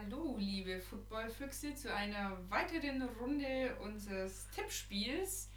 [0.00, 5.48] Hallo, liebe Footballfüchse, zu einer weiteren Runde unseres Tippspiels.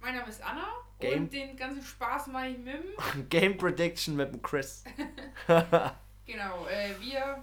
[0.00, 0.66] Mein Name ist Anna
[0.98, 3.28] Game- und den ganzen Spaß mache ich mit dem.
[3.30, 4.84] Game Prediction mit dem Chris.
[6.26, 7.42] Genau, äh, wir,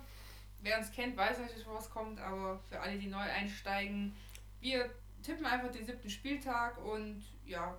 [0.61, 4.15] wer uns kennt, weiß natürlich, was kommt, aber für alle, die neu einsteigen,
[4.61, 4.91] wir
[5.23, 7.75] tippen einfach den siebten Spieltag und ja,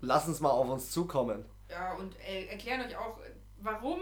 [0.00, 1.44] Lass uns mal auf uns zukommen.
[1.68, 3.18] ja und äh, erklären euch auch,
[3.58, 4.00] warum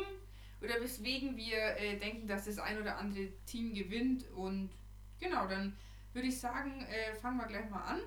[0.60, 4.28] oder weswegen wir äh, denken, dass das ein oder andere Team gewinnt.
[4.32, 4.70] Und
[5.18, 5.76] genau, dann
[6.12, 8.00] würde ich sagen, äh, fangen wir gleich mal an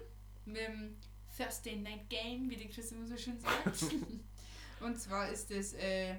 [0.45, 0.95] mit dem
[1.35, 3.85] Thursday Night Game, wie der Chris immer so schön sagt.
[4.81, 6.15] und zwar ist es äh,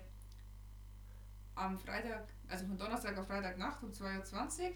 [1.54, 4.74] am Freitag, also von Donnerstag auf Freitagnacht um 2.20 Uhr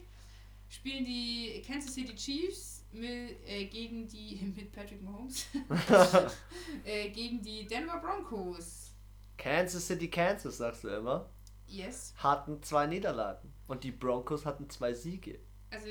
[0.69, 5.47] spielen die Kansas City Chiefs mit, äh, gegen die mit Patrick Mahomes
[6.85, 8.91] äh, gegen die Denver Broncos.
[9.37, 11.31] Kansas City, Kansas, sagst du immer,
[11.69, 12.15] Yes.
[12.19, 13.53] hatten zwei Niederlagen.
[13.67, 15.39] Und die Broncos hatten zwei Siege.
[15.71, 15.89] Also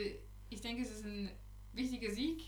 [0.49, 1.29] ich denke, es ist ein
[1.74, 2.41] wichtiger Sieg,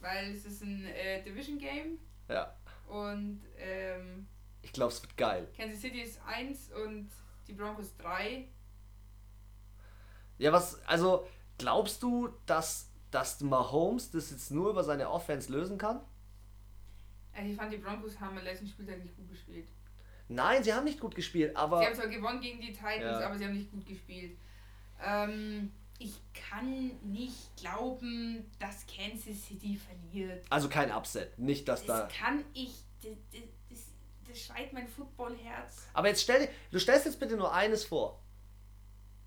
[0.00, 2.54] weil es ist ein äh, Division Game Ja.
[2.88, 4.26] und ähm,
[4.62, 5.48] Ich glaube, es wird geil.
[5.56, 7.10] Kansas City ist 1 und
[7.48, 8.48] die Broncos 3.
[10.38, 11.26] Ja, was, also,
[11.58, 16.00] glaubst du, dass, dass Mahomes das jetzt nur über seine Offense lösen kann?
[17.34, 19.68] Also ich fand, die Broncos haben am letzten Spieltag nicht gut gespielt.
[20.34, 21.78] Nein, sie haben nicht gut gespielt, aber.
[21.80, 23.26] Sie haben zwar gewonnen gegen die Titans, Ja.
[23.26, 24.36] aber sie haben nicht gut gespielt.
[25.04, 30.44] Ähm, ich kann nicht glauben, dass Kansas City verliert.
[30.50, 31.38] Also kein Upset.
[31.38, 32.02] Nicht, dass da.
[32.02, 32.72] Das kann ich.
[33.02, 33.78] Das, das, das,
[34.28, 35.86] das schreit mein Footballherz.
[35.92, 38.20] Aber jetzt stell dir, du stellst jetzt bitte nur eines vor.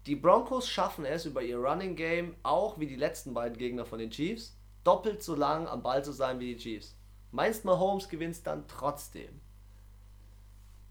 [0.05, 3.97] Die Broncos schaffen es über ihr Running Game, auch wie die letzten beiden Gegner von
[3.97, 6.95] den Chiefs, doppelt so lang am Ball zu sein wie die Chiefs.
[7.31, 9.41] Meinst du, Mahomes gewinnt dann trotzdem?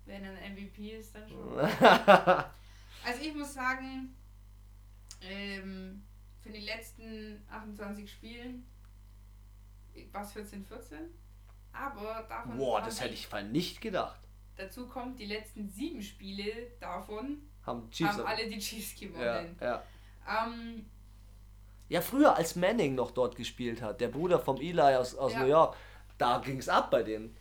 [0.07, 1.59] Wenn ein MVP ist, dann schon.
[3.07, 4.15] Also ich muss sagen,
[5.21, 6.03] ähm,
[6.41, 8.67] für die letzten 28 Spielen
[10.11, 10.99] war es 14, 14.
[11.73, 14.21] Aber davon Boah, das hätte ich mal nicht gedacht.
[14.57, 19.59] dazu kommt, die letzten sieben Spiele davon Haben Chiefs haben alle die Chiefs ja, gewonnen.
[19.61, 19.83] ja.
[20.27, 20.87] Ähm,
[21.91, 25.41] ja, früher als Manning noch dort gespielt hat, der Bruder vom Eli aus, aus Ja.
[25.41, 25.77] New York,
[26.17, 27.37] da ging es ab bei denen.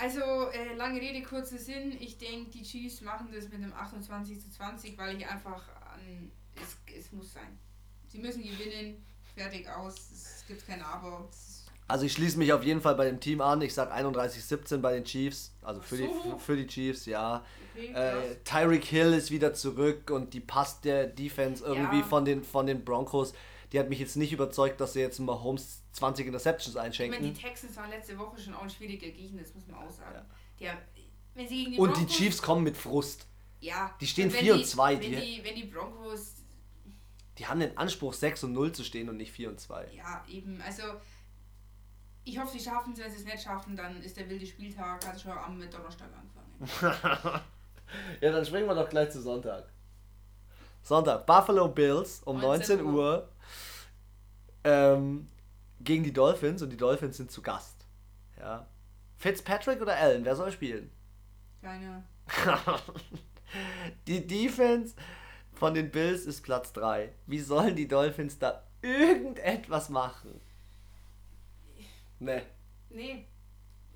[0.00, 1.96] Also äh, lange Rede, kurzer Sinn.
[2.00, 5.62] Ich denke, die Chiefs machen das mit einem 28 zu 20, weil ich einfach
[5.92, 7.58] an, es, es muss sein.
[8.08, 11.28] Sie müssen gewinnen, fertig aus, es gibt kein Aber.
[11.86, 13.62] Also ich schließe mich auf jeden Fall bei dem Team an.
[13.62, 15.52] Ich sag 31-17 bei den Chiefs.
[15.62, 16.04] Also für, so.
[16.04, 17.44] die, für die Chiefs, ja.
[17.74, 17.92] okay.
[17.92, 22.04] Äh, Tyreek Hill ist wieder zurück und die passt der Defense irgendwie Ja.
[22.04, 23.34] von, den, von den Broncos.
[23.72, 27.22] Die hat mich jetzt nicht überzeugt, dass sie jetzt Mahomes 20 Interceptions Ich meine, einschenken.
[27.22, 30.14] die Texans waren letzte Woche schon auch ein schwieriger Gegner, das muss man auch sagen.
[30.16, 30.24] Ja.
[30.58, 30.78] Die haben,
[31.34, 33.26] wenn sie gegen die Und die Broncos, Chiefs kommen mit Frust.
[33.60, 36.34] ja, die stehen und wenn 4 und die- 2, Wenn die- die, wenn die Broncos,
[37.38, 39.88] Die haben den Anspruch 6 und 0 zu stehen und nicht 4 und 2.
[39.94, 40.82] ja, eben, also
[42.24, 42.98] ich hoffe, sie schaffen es.
[42.98, 47.40] Wenn sie es nicht schaffen, dann ist der wilde Spieltag, hat schon am Donnerstag angefangen.
[48.20, 49.68] ja, dann springen wir doch gleich zu Sonntag.
[50.82, 53.28] Sonntag, Buffalo Bills um 19 19 Uhr Uhr.
[54.64, 55.28] Ähm,
[55.80, 57.86] gegen die Dolphins und die Dolphins sind zu Gast.
[58.38, 58.66] Ja.
[59.16, 60.90] Fitzpatrick oder Allen, wer soll spielen?
[61.62, 62.04] Keine.
[64.06, 64.94] die Defense
[65.52, 67.12] von den Bills ist Platz 3.
[67.26, 70.40] Wie sollen die Dolphins da irgendetwas machen?
[72.18, 72.42] Ne.
[72.88, 73.26] Nee.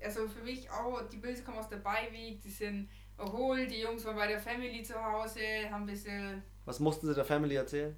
[0.03, 4.05] Also für mich auch, die Bills kommen aus der Beiweek, die sind erholt, die Jungs
[4.05, 5.39] waren bei der Family zu Hause,
[5.71, 6.43] haben ein bisschen.
[6.65, 7.95] Was mussten sie der Family erzählen?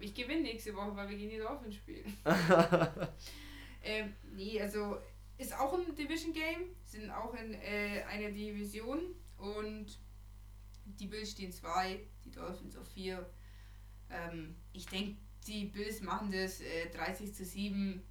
[0.00, 2.16] Ich gewinne nächste Woche, weil wir gegen die Dolphins spielen.
[3.82, 4.98] ähm, nee, also
[5.38, 9.00] ist auch ein Division Game, sind auch in äh, einer Division
[9.38, 9.86] und
[10.84, 13.28] die Bills stehen zwei, die Dolphins auf vier.
[14.10, 15.16] Ähm, ich denke,
[15.46, 18.02] die Bills machen das äh, 30 zu 7,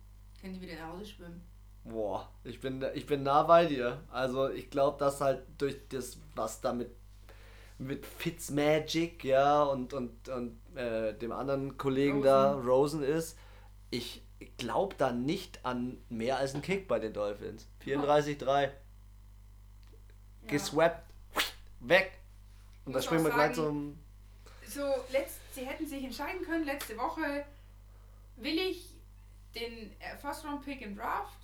[0.42, 1.42] können die wieder nach Hause schwimmen.
[1.84, 4.04] Boah, ich bin, ich bin nah bei dir.
[4.12, 6.74] Also ich glaube, dass halt durch das, was da
[7.80, 13.38] mit, Fitzmagic, ja, und, und, und äh, dem anderen Kollegen da, Rosen ist,
[13.90, 14.22] ich
[14.58, 17.68] glaube da nicht an mehr als einen Kick bei den Dolphins.
[17.86, 18.62] 34-3.
[18.62, 18.70] Ja.
[20.48, 21.10] Geswappt.
[21.82, 22.12] Weg.
[22.86, 23.98] Und da springen wir gleich zum.
[24.68, 24.82] so,
[25.12, 27.46] letzt, sie hätten sich entscheiden können, letzte Woche,
[28.36, 28.96] will ich
[29.56, 31.40] den äh, First-Round-Pick im Draft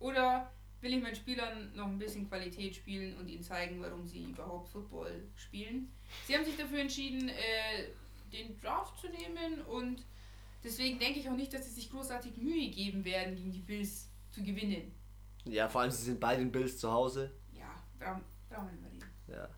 [0.00, 0.50] oder
[0.80, 4.68] will ich meinen Spielern noch ein bisschen Qualität spielen und ihnen zeigen, warum sie überhaupt
[4.68, 5.92] Football spielen.
[6.26, 7.88] Sie haben sich dafür entschieden, äh,
[8.32, 10.04] den Draft zu nehmen und
[10.62, 14.08] deswegen denke ich auch nicht, dass sie sich großartig Mühe geben werden, gegen die Bills
[14.30, 14.92] zu gewinnen.
[15.44, 17.32] Ja, vor allem, sie sind bei den Bills zu Hause.
[17.52, 19.04] Ja, brauchen, wir reden.
[19.28, 19.48] Ja.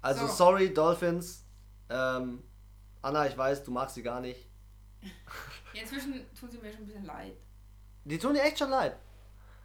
[0.00, 0.32] Also, So.
[0.32, 1.44] sorry, Dolphins.
[1.90, 2.42] Ähm,
[3.02, 4.48] Anna, ich weiß, du magst sie gar nicht.
[5.74, 7.32] Ja, inzwischen tun sie mir schon ein bisschen leid.
[8.04, 8.94] Die tun dir echt schon leid.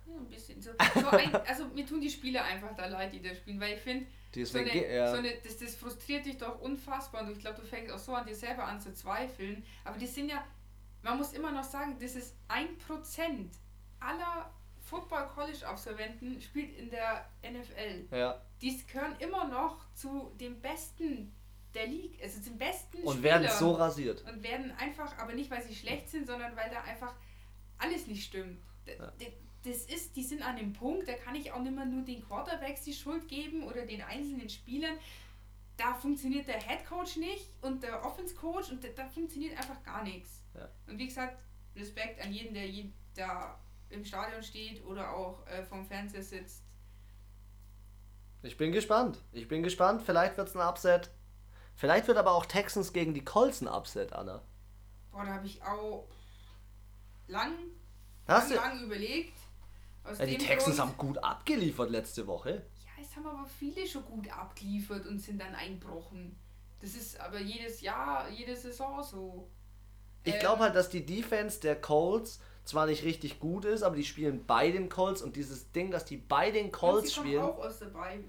[0.07, 0.61] Ja, ein bisschen.
[0.61, 3.75] So, so ein, also mir tun die Spieler einfach da leid, die da spielen, weil
[3.75, 4.05] ich finde,
[4.45, 5.11] so eine, ja.
[5.11, 8.13] so eine, das, das frustriert dich doch unfassbar und ich glaube, du fängst auch so
[8.13, 9.63] an dir selber an zu zweifeln.
[9.83, 10.43] Aber die sind ja,
[11.01, 13.53] man muss immer noch sagen, das ist ein Prozent
[13.99, 14.51] aller
[14.81, 18.15] Football-College-Absolventen spielt in der NFL.
[18.15, 18.41] ja.
[18.61, 21.31] Die gehören immer noch zu den Besten
[21.75, 23.59] der League, also zum besten Und werden Spielern.
[23.59, 24.23] so rasiert.
[24.25, 27.13] und werden einfach, aber nicht weil sie schlecht sind, sondern weil da einfach
[27.77, 28.59] alles nicht stimmt.
[28.87, 29.11] Ja.
[29.67, 32.25] Das ist, die sind an dem Punkt, da kann ich auch nicht mehr nur den
[32.25, 34.97] Quarterbacks die Schuld geben oder den einzelnen Spielern.
[35.75, 39.83] Da funktioniert der Head Coach nicht und der Offense Coach und da, da funktioniert einfach
[39.83, 40.41] gar nichts.
[40.55, 40.69] Ja.
[40.87, 41.37] Und wie gesagt,
[41.75, 42.65] Respekt an jeden, der
[43.13, 43.59] da
[43.89, 46.63] im Stadion steht oder auch äh, vom Fernseher sitzt.
[48.41, 49.21] Ich bin gespannt.
[49.33, 50.01] Ich bin gespannt.
[50.01, 51.09] Vielleicht wird es ein Upset.
[51.75, 54.41] Vielleicht wird aber auch Texans gegen die Colts ein Upset, Anna.
[55.11, 56.07] Boah, da habe ich auch
[57.27, 57.53] lang,
[58.27, 58.65] Hast lang, du?
[58.65, 59.37] lang überlegt.
[60.19, 62.65] Ja, die Texans Grund- haben gut abgeliefert letzte Woche.
[62.85, 66.37] Ja, es haben aber viele schon gut abgeliefert und sind dann einbrochen.
[66.79, 69.49] Das ist aber jedes Jahr, jede Saison so.
[70.23, 73.95] Ich Ähm, glaube halt, dass die Defense der Colts zwar nicht richtig gut ist, aber
[73.95, 77.43] die spielen bei den Colts und dieses Ding, dass die bei den Colts kommen spielen,
[77.43, 78.23] auch aus der Bye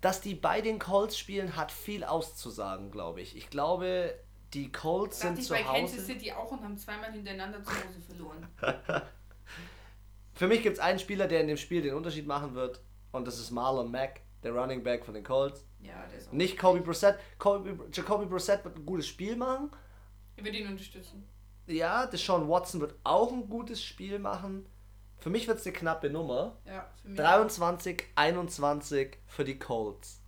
[0.00, 3.36] dass die bei den Colts spielen, hat viel auszusagen, glaube ich.
[3.36, 4.18] Ich glaube,
[4.52, 6.06] die Colts Dachte sind ich zu bei Kansas Hause.
[6.06, 8.48] City auch und haben zweimal hintereinander zu Hause verloren.
[10.34, 12.80] Für mich gibt es einen Spieler, der in dem Spiel den Unterschied machen wird
[13.12, 15.64] und das ist Marlon Mack, der Running Back von den Colts.
[15.80, 16.32] Ja, der ist auch.
[16.32, 17.18] Nicht Kobe Brissett.
[17.38, 19.70] Kobe, Jacoby Brissett wird ein gutes Spiel machen.
[20.36, 21.28] Ich würde ihn unterstützen.
[21.66, 24.66] Ja, Deshaun Watson wird auch ein gutes Spiel machen.
[25.18, 26.56] Für mich wird es eine knappe Nummer.
[26.64, 27.18] Ja, für mich.
[27.18, 30.20] 23, 21 für die Colts.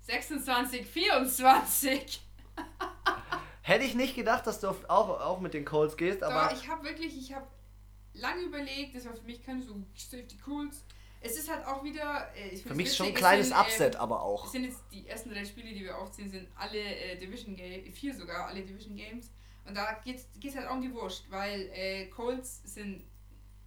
[0.00, 2.20] 26, 24.
[3.62, 6.54] Hätte ich nicht gedacht, dass du auf, auch, auch mit den Colts gehst, Aber aber
[6.54, 7.46] ich habe wirklich, ich habe
[8.14, 10.84] lange überlegt, das war für mich kein so Safety Cools.
[11.20, 12.30] Es ist halt auch wieder.
[12.36, 14.46] Äh, ich für mich schon ein kleines sind, ähm, Upset, aber Es auch.
[14.48, 18.14] sind jetzt die ersten drei Spiele, die wir aufziehen, sind alle äh, Division Games, vier
[18.14, 19.30] sogar, alle Division Games.
[19.66, 23.04] Und da geht es halt auch um die Wurst, weil äh, Colts sind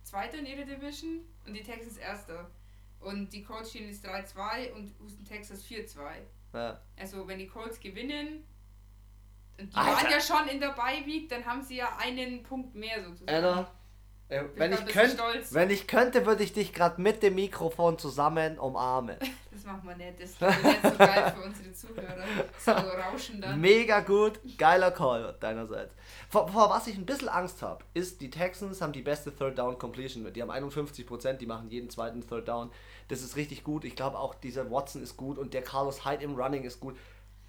[0.03, 2.50] Zweiter in ihrer Division und die Texans Erster.
[3.00, 5.97] Und die Colts stehen jetzt 3-2 und Houston Texas 4-2.
[6.53, 6.79] Ja.
[6.97, 8.43] Also wenn die Colts gewinnen,
[9.59, 10.03] und die Alter.
[10.03, 13.29] waren ja schon in der Bye-Week, dann haben sie ja einen Punkt mehr sozusagen.
[13.29, 13.71] Anna,
[14.29, 15.18] äh, wenn, ich könnt,
[15.51, 19.18] wenn ich könnte, würde ich dich gerade mit dem Mikrofon zusammen umarmen.
[19.57, 22.24] Das machen wir nicht, das wäre nicht so geil für unsere Zuhörer.
[22.59, 23.59] So rauschen dann.
[23.59, 25.95] Mega gut, geiler Call deinerseits.
[26.29, 29.57] Vor, vor was ich ein bisschen Angst habe, ist, die Texans haben die beste Third
[29.57, 30.31] Down Completion.
[30.31, 32.69] Die haben 51%, die machen jeden zweiten Third Down.
[33.07, 33.83] Das ist richtig gut.
[33.83, 36.95] Ich glaube auch, dieser Watson ist gut und der Carlos Hyde im Running ist gut.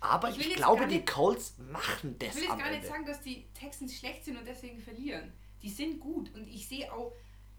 [0.01, 2.89] Aber Ich ich, jetzt glaube, die Colts machen Ich das will jetzt gar nicht Ende.
[2.89, 5.31] sagen, dass die Texans schlecht sind und deswegen verlieren.
[5.63, 7.13] Die sind gut und ich sehe auch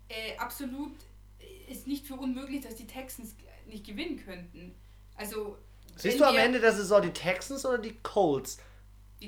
[0.07, 0.93] äh, absolut,
[1.39, 3.35] äh, ist nicht für unmöglich, dass die Texans
[3.67, 4.75] nicht gewinnen könnten.
[5.15, 5.57] Also.
[5.95, 8.57] Siehst du am Ende der Saison die Texans oder die Colts,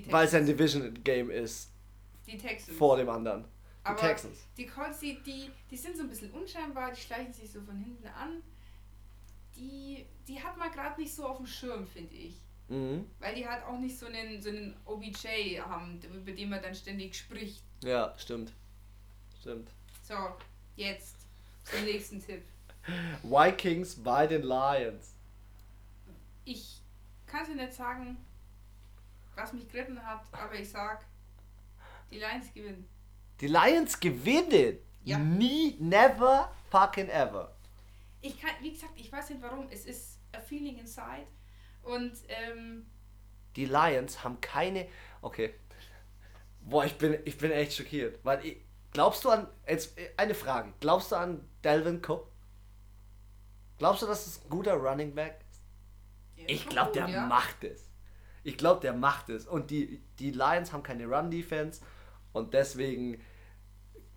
[0.10, 0.48] weil es ein Texans.
[0.48, 1.70] Division Game ist
[2.26, 2.78] Die Texans.
[2.78, 3.44] vor dem anderen?
[3.44, 4.38] Die Aber Texans.
[4.56, 7.78] Die Colts, die, die, die sind so ein bisschen unscheinbar, die schleichen sich so von
[7.78, 8.42] hinten an.
[9.58, 12.36] Die, die hat man gerade nicht so auf dem Schirm, finde ich.
[12.70, 13.06] Mhm.
[13.20, 16.74] Weil die halt auch nicht so einen, so einen OBJ haben, über den man dann
[16.74, 17.64] ständig spricht.
[17.84, 18.54] Ja, stimmt.
[19.42, 19.70] Stimmt.
[20.08, 20.16] So,
[20.76, 21.16] jetzt
[21.64, 22.44] zum nächsten Tipp.
[23.24, 25.16] Vikings bei den Lions.
[26.46, 26.82] Ich
[27.26, 28.18] kann dir nicht sagen,
[29.36, 31.04] was mich geritten hat, aber ich sag,
[32.12, 32.88] die Lions gewinnen.
[33.40, 34.78] Die Lions gewinnen.
[35.04, 35.18] Ja.
[35.18, 37.56] Nie, never, fucking ever.
[38.22, 41.26] Ich kann, wie gesagt, ich weiß nicht warum, es ist a feeling inside.
[41.82, 42.86] Und ähm,
[43.56, 44.88] Die Lions haben keine.
[45.24, 45.56] Okay.
[46.62, 48.20] Boah, ich bin, ich bin echt schockiert.
[48.24, 48.58] Weil ich,
[48.92, 49.48] glaubst du an.
[49.68, 50.74] Jetzt äh, eine Frage.
[50.80, 52.28] Glaubst du an Delvin Cook?
[53.78, 55.62] Glaubst du, dass es ein guter Running Back ist?
[56.48, 57.26] Ich glaube, der ja.
[57.26, 57.90] macht es.
[58.44, 59.48] Ich glaube, der macht es.
[59.48, 61.82] Und die, die Lions haben keine Run-Defense.
[62.34, 63.22] Und deswegen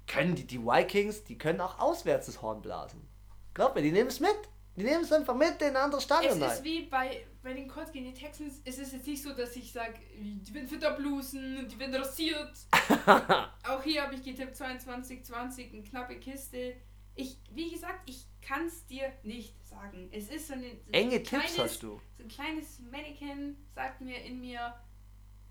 [0.06, 3.06] können die, die Vikings, die können auch auswärts das Horn blasen.
[3.54, 4.36] Glaub mir, die nehmen es mit.
[4.76, 6.32] Die nehmen es einfach mit in ein anderes Es Stadion.
[6.42, 6.64] ist rein.
[6.64, 8.60] wie bei, bei den Colts gegen die Texans.
[8.64, 12.50] Es ist jetzt nicht so, dass ich sage, die werden Futterblusen, die werden rasiert.
[13.68, 16.74] Auch hier habe ich getippt 22, 20, eine knappe Kiste.
[17.14, 20.08] Ich, wie gesagt, ich kann es dir nicht sagen.
[20.12, 22.00] Es ist so, eine, so ein Enge Tipps kleines, hast du.
[22.18, 24.74] So ein kleines Mannequin sagt mir in mir,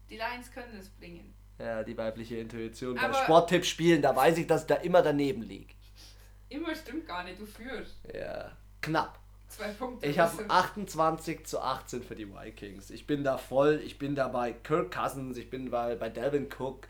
[0.09, 1.33] die Lions können es bringen.
[1.59, 2.97] Ja, die weibliche Intuition.
[2.97, 5.73] Aber- Sporttipp spielen, da weiß ich, dass ich da immer daneben liege.
[6.49, 7.95] Immer stimmt gar nicht, du führst.
[8.13, 8.51] Ja.
[8.83, 9.17] Knapp.
[9.47, 10.07] Zwei Punkte.
[10.07, 12.89] Ich habe 28 zu 18 für die Vikings.
[12.89, 13.81] Ich bin da voll.
[13.85, 15.37] Ich bin da bei Kirk Cousins.
[15.37, 16.87] Ich bin bei, bei Delvin Cook.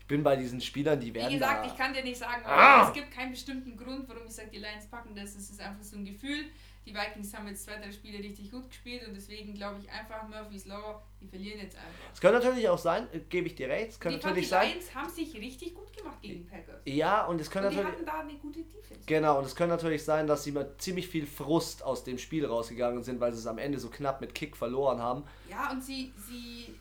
[0.00, 1.70] Ich bin bei diesen Spielern, die werden Wie gesagt, da...
[1.70, 2.86] ich kann dir nicht sagen, Ah!
[2.88, 5.36] es gibt keinen bestimmten Grund, warum ich sage, die Lions packen das.
[5.36, 6.46] Es ist einfach so ein Gefühl.
[6.84, 10.26] Die Vikings haben jetzt zwei, drei Spiele richtig gut gespielt und deswegen glaube ich einfach,
[10.28, 12.12] Murphy's Law, die verlieren jetzt einfach.
[12.12, 14.48] Es könnte natürlich auch sein, äh, gebe ich dir recht, es könnte Die, die natürlich
[14.48, 14.68] sein...
[14.70, 16.80] Lions haben sich richtig gut gemacht gegen die Packers.
[16.84, 17.96] Ja, und es könnte Und die natürlich...
[17.98, 19.00] hatten da eine gute Defense.
[19.06, 22.44] Genau, und es könnte natürlich sein, dass sie mit ziemlich viel Frust aus dem Spiel
[22.44, 25.24] rausgegangen sind, weil sie es am Ende so knapp mit Kick verloren haben.
[25.48, 26.74] Ja, und sie, sie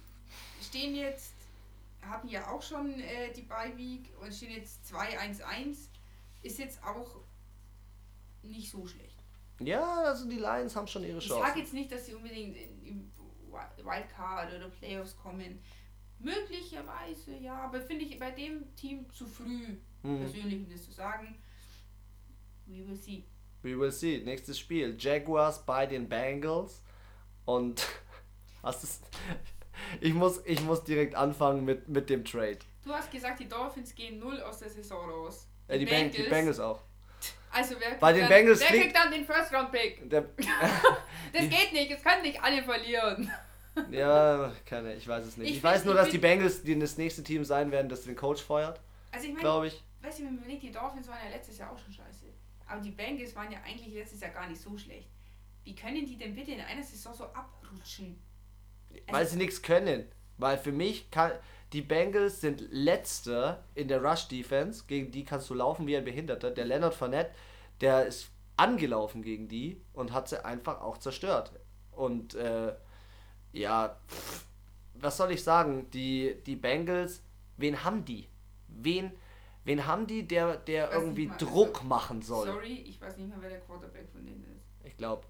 [0.61, 1.33] stehen jetzt,
[2.01, 5.89] hatten ja auch schon äh, die Bye-Week und stehen jetzt 2-1-1.
[6.41, 7.17] Ist jetzt auch
[8.41, 9.10] nicht so schlecht.
[9.65, 13.11] Ja, also die Lions haben schon ihre Ich sage jetzt nicht, dass sie unbedingt in,
[13.83, 15.59] Wildcard oder Playoffs kommen.
[16.19, 20.19] Möglicherweise, ja, aber finde ich bei dem Team zu früh, Mhm.
[20.19, 21.35] persönlich, um das zu sagen.
[22.65, 23.25] We will see.
[23.63, 24.21] We will see.
[24.23, 24.95] Nächstes Spiel.
[24.97, 26.81] Jaguars bei den Bengals.
[27.45, 27.85] Und
[28.63, 29.01] hast es.
[29.99, 32.59] Ich muss, ich muss direkt anfangen mit, mit dem Trade.
[32.83, 35.47] Du hast gesagt, die Dolphins gehen null aus der Saison raus.
[35.67, 36.15] Äh, die, Bengals.
[36.15, 36.81] die Bengals auch.
[37.53, 40.09] Also wer Bei kriegt den dann, Bengals wer kriegt dann den First Round Pick?
[40.09, 40.21] Der,
[41.33, 43.31] Das geht nicht, es können nicht alle verlieren.
[43.91, 45.49] ja, keine, ich weiß es nicht.
[45.49, 48.15] Ich Ich, weiß nur, dass die Bengals die das nächste Team sein werden, das den
[48.15, 48.79] Coach feuert,
[49.11, 49.83] Also ich meine, glaube ich.
[50.01, 52.25] weißt du, wenn man überlegt, die Dolphins waren ja letztes Jahr auch schon scheiße.
[52.67, 55.09] Aber die Bengals waren ja eigentlich letztes Jahr gar nicht so schlecht.
[55.63, 58.21] Wie können die denn bitte in einer Saison so abrutschen?
[59.09, 60.09] Weil sie nichts können.
[60.37, 61.31] Weil für mich kann.
[61.73, 64.83] Die Bengals sind letzte in der Rush Defense.
[64.87, 66.51] Gegen die kannst du laufen wie ein Behinderter.
[66.51, 67.31] Der Leonard Fournette,
[67.79, 71.51] der ist angelaufen gegen die und hat sie einfach auch zerstört.
[71.91, 72.73] Und äh,
[73.53, 74.45] ja, pff,
[74.95, 75.89] was soll ich sagen?
[75.91, 77.23] Die, die Bengals,
[77.57, 78.27] wen haben die?
[78.67, 79.11] Wen,
[79.63, 82.47] wen haben die, der, der irgendwie mal, Druck also, machen soll?
[82.47, 84.85] Sorry, ich weiß nicht mehr, wer der Quarterback von denen ist.
[84.85, 85.25] Ich glaube,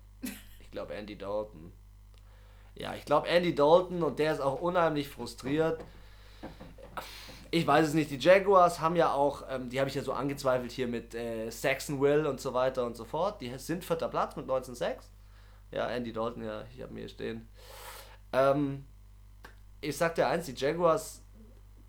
[0.59, 1.71] ich glaube Andy Dalton.
[2.75, 5.83] Ja, ich glaube Andy Dalton und der ist auch unheimlich frustriert.
[7.53, 8.09] Ich weiß es nicht.
[8.11, 11.49] Die Jaguars haben ja auch, ähm, die habe ich ja so angezweifelt hier mit äh,
[11.49, 13.41] Saxonville und so weiter und so fort.
[13.41, 14.95] Die sind vierter Platz mit 19,6.
[15.71, 17.49] Ja, Andy Dalton, ja, ich habe mir hier stehen.
[18.31, 18.85] Ähm,
[19.81, 21.23] ich sag dir eins, die Jaguars,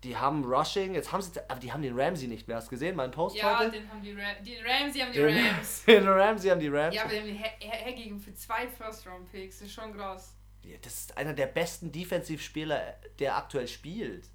[0.03, 2.57] die haben Rushing, jetzt haben sie, aber die haben den Ramsey nicht mehr.
[2.57, 3.71] Hast du gesehen, mein Post Ja, heute?
[3.71, 5.83] den haben die, Ra die Rams, die haben die Den, Rams.
[5.87, 6.93] den Ramsey haben die Rams.
[6.95, 9.61] Ja, aber Her- hergegeben für zwei First-Round-Picks.
[9.61, 10.35] Ist schon krass.
[10.63, 14.29] Ja, Das ist einer der besten Defensivspieler, der aktuell spielt.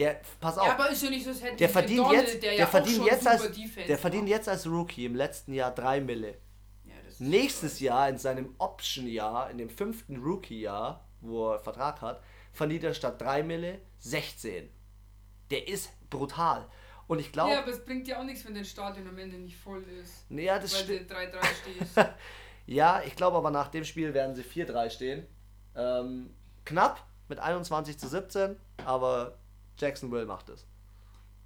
[0.00, 2.32] Der, pass auf, Ja, aber ist ja nicht so, als hätten der verdient Donald, jetzt,
[2.42, 4.30] der, der, ja verdient jetzt als, Defense der verdient macht.
[4.32, 6.38] jetzt als Rookie im letzten Jahr 3 Mille.
[6.84, 12.84] Ja, Nächstes Jahr in seinem Option-Jahr, in dem fünften Rookie-Jahr, wo er Vertrag hat, verdient
[12.84, 14.70] er statt 3 Mille 16.
[15.50, 16.66] Der ist brutal.
[17.06, 19.36] Und ich glaube, Ja, aber es bringt ja auch nichts, wenn dein Stadion am Ende
[19.36, 20.24] nicht voll ist.
[20.30, 22.08] ja, das weil du 3-3 stehst.
[22.66, 25.26] Ja, ich glaube aber nach dem Spiel werden sie 4-3 stehen.
[25.74, 26.32] Ähm,
[26.64, 29.36] knapp mit 21 zu 17, aber
[29.80, 30.66] Jacksonville macht es.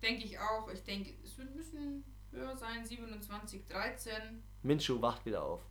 [0.03, 0.69] denke ich auch.
[0.69, 2.85] Ich denke, es wird ein bisschen höher sein.
[2.85, 4.43] 27, 13.
[4.63, 5.63] Minshew wacht wieder auf.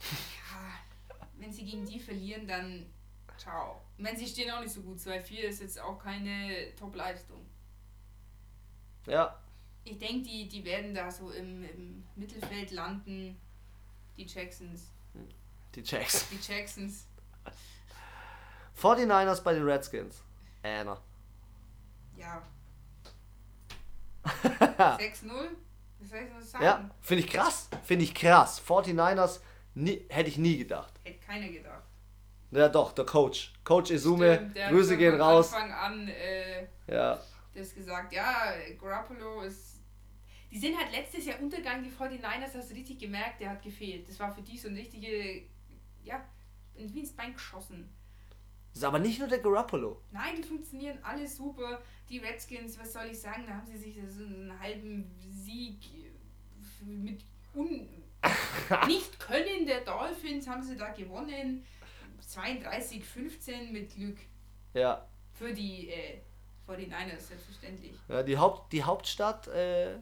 [0.00, 2.86] Ja, wenn sie gegen die verlieren, dann
[3.36, 3.80] ciao.
[3.96, 4.98] Meine, sie stehen auch nicht so gut.
[4.98, 7.46] 2-4 ist jetzt auch keine Top-Leistung.
[9.06, 9.38] Ja,
[9.84, 13.40] Ich denke, die, die werden da so im, im Mittelfeld landen.
[14.16, 14.90] Die Jacksons.
[15.74, 16.28] die Jacks.
[16.28, 17.06] Die Jacksons.
[18.80, 20.22] 49ers bei den Redskins.
[20.62, 21.00] Anna.
[22.18, 22.42] Ja.
[24.28, 25.30] 6-0?
[26.00, 26.64] Was soll ich noch sagen?
[26.64, 27.68] Ja, finde ich krass.
[27.84, 28.62] Finde ich krass.
[28.66, 29.40] 49ers
[29.74, 30.92] nie, hätte ich nie gedacht.
[31.04, 31.82] Hätte keiner gedacht.
[32.50, 33.52] Ja, doch, der Coach.
[33.64, 35.52] Coach Izume, Stimmt, der hat Grüße schon gehen raus.
[35.52, 37.20] Anfang an äh, Ja,
[37.54, 38.12] das gesagt.
[38.12, 39.76] Ja, Garoppolo ist.
[40.50, 44.08] Die sind halt letztes Jahr untergegangen, die 49ers, hast du richtig gemerkt, der hat gefehlt.
[44.08, 45.42] Das war für die so ein richtige.
[46.02, 46.24] Ja,
[46.74, 47.92] wie ins Bein geschossen.
[48.72, 50.00] ist aber nicht nur der Garoppolo.
[50.10, 51.82] Nein, die funktionieren alle super.
[52.08, 55.76] Die Redskins, was soll ich sagen, da haben sie sich so einen halben Sieg
[56.84, 57.22] mit
[57.54, 57.88] un
[58.86, 61.64] nicht können der Dolphins haben sie da gewonnen.
[62.28, 64.18] 32-15 mit Glück.
[64.74, 66.18] Ja, Für die äh,
[66.66, 67.92] 49ers, selbstverständlich.
[68.08, 69.94] ja die, Haupt, die Hauptstadt äh,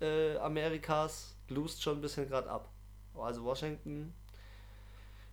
[0.00, 2.70] äh, Amerikas lust schon ein bisschen gerade ab.
[3.14, 4.14] Also Washington.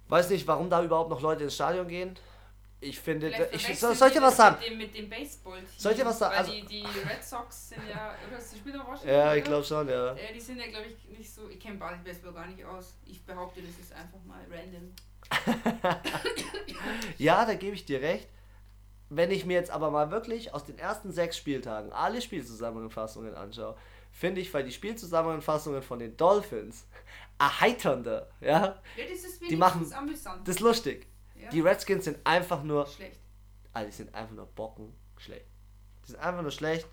[0.07, 2.15] Weiß nicht, warum da überhaupt noch Leute ins Stadion gehen.
[2.83, 4.57] Ich finde, ich, soll, soll ich dir was das sagen?
[4.59, 5.59] Mit dem, mit dem Baseball.
[5.77, 6.35] Soll ich dir was sagen?
[6.35, 8.15] Also- die, die Red Sox sind ja.
[8.27, 9.09] Oder ist die spielen doch Washington?
[9.09, 10.15] Ja, ich glaube schon, ja.
[10.33, 11.47] Die sind ja, glaube ich, nicht so.
[11.47, 12.95] Ich kenne Baseball gar nicht aus.
[13.05, 14.91] Ich behaupte, das ist einfach mal random.
[17.17, 18.27] Ja, da gebe ich dir recht.
[19.09, 23.77] Wenn ich mir jetzt aber mal wirklich aus den ersten sechs Spieltagen alle Spielzusammenfassungen anschaue,
[24.11, 26.85] finde ich, weil die Spielzusammenfassungen von den Dolphins
[27.37, 28.81] erheiternder, ja.
[28.95, 30.47] Ja, das ist Die machen, amüsant.
[30.47, 31.07] das ist lustig.
[31.41, 31.49] Ja.
[31.49, 33.19] Die Redskins sind einfach nur, Schlecht.
[33.73, 35.45] also die sind einfach nur Bocken schlecht.
[36.05, 36.87] Die sind einfach nur schlecht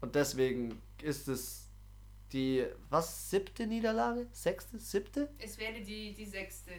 [0.00, 1.68] und deswegen ist es
[2.32, 4.26] die, was, siebte Niederlage?
[4.32, 4.78] Sechste?
[4.78, 5.28] Siebte?
[5.38, 6.70] Es wäre die, die sechste.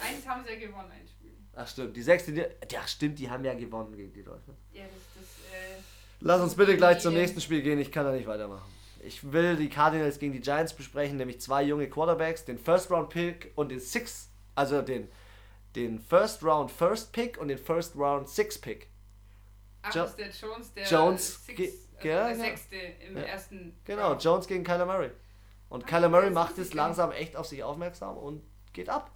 [0.00, 1.30] Eins haben sie ja gewonnen, ein Spiel.
[1.56, 4.58] Ach stimmt, die sechste, Nieder- ja stimmt, die haben ja gewonnen gegen die Dolphins.
[4.72, 5.80] Ja, das, das, äh,
[6.20, 8.70] Lass uns bitte gleich zum nächsten Spiel gehen, ich kann da nicht weitermachen.
[9.02, 13.10] Ich will die Cardinals gegen die Giants besprechen, nämlich zwei junge Quarterbacks, den First Round
[13.10, 15.08] Pick und den Six, also den,
[15.74, 18.88] den First Round First Pick und den First Round Six Pick.
[19.82, 21.60] ach, Jo- ist der Jones, der Jones Six,
[21.96, 23.22] also ja, der sechste im Ja.
[23.24, 23.76] ersten.
[23.84, 24.24] Genau, Round.
[24.24, 25.10] Jones gegen Kyler Murray.
[25.68, 29.10] Und Ah, Kyler Murray macht ich gar langsam echt auf sich aufmerksam und geht ab.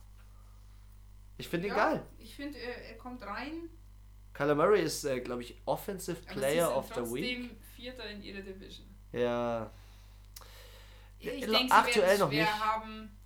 [1.37, 2.03] Ich finde ihn ja, geil.
[2.19, 3.69] Ich finde, er, er kommt rein.
[4.35, 7.51] Kyler Murray ist, äh, glaube ich, Offensive Aber Player of the trotzdem Week.
[7.77, 8.87] Vierter in ihrer Division.
[9.13, 9.71] Ja.
[11.21, 12.61] Ja, Ich lo- denke, aktuell noch nicht.
[12.61, 13.17] haben.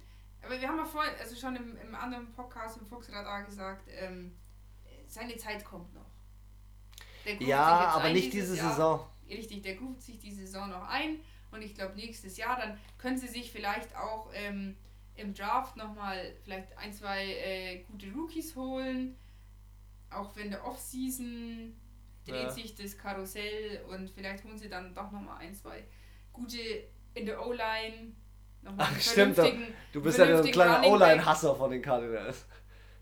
[0.44, 4.34] Aber wir haben ja vorhin, also schon im, im anderen Podcast im Fuchsradar gesagt, ähm,
[5.06, 6.10] seine Zeit kommt noch.
[7.38, 7.60] Ja,
[7.94, 8.70] aber nicht diese Jahr.
[8.70, 9.06] Saison.
[9.28, 11.20] Richtig, der ruft sich die Saison noch ein
[11.52, 14.76] und ich glaube nächstes Jahr, dann können sie sich vielleicht auch ähm,
[15.14, 19.16] im Draft nochmal vielleicht ein, zwei äh, gute Rookies holen.
[20.10, 21.74] Auch wenn der Offseason
[22.26, 22.50] dreht Ja.
[22.50, 25.84] sich das Karussell und vielleicht holen sie dann doch nochmal ein, zwei
[26.32, 26.58] gute
[27.14, 28.12] in der O-Line.
[28.62, 29.38] Nochmal einen Stimmt
[29.92, 31.08] Du bist ja der vernünftigen kleine Running Back.
[31.08, 32.46] O-Line-Hasser von den Cardinals.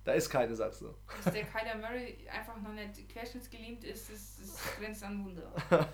[0.05, 0.95] Da ist keine, sagst du.
[1.23, 5.53] Dass der Kyler Murray einfach noch nicht querschnittsgelähmt ist, das, das grenzt an Wunder.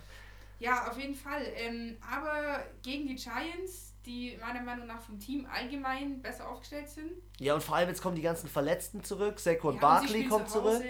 [0.61, 1.43] ja, auf jeden Fall.
[1.57, 7.11] Ähm, aber gegen die Giants, die meiner Meinung nach vom Team allgemein besser aufgestellt sind.
[7.41, 9.41] Ja, und vor allem jetzt kommen die ganzen Verletzten zurück.
[9.41, 10.83] Saquon Ja, Barkley kommt zu zurück.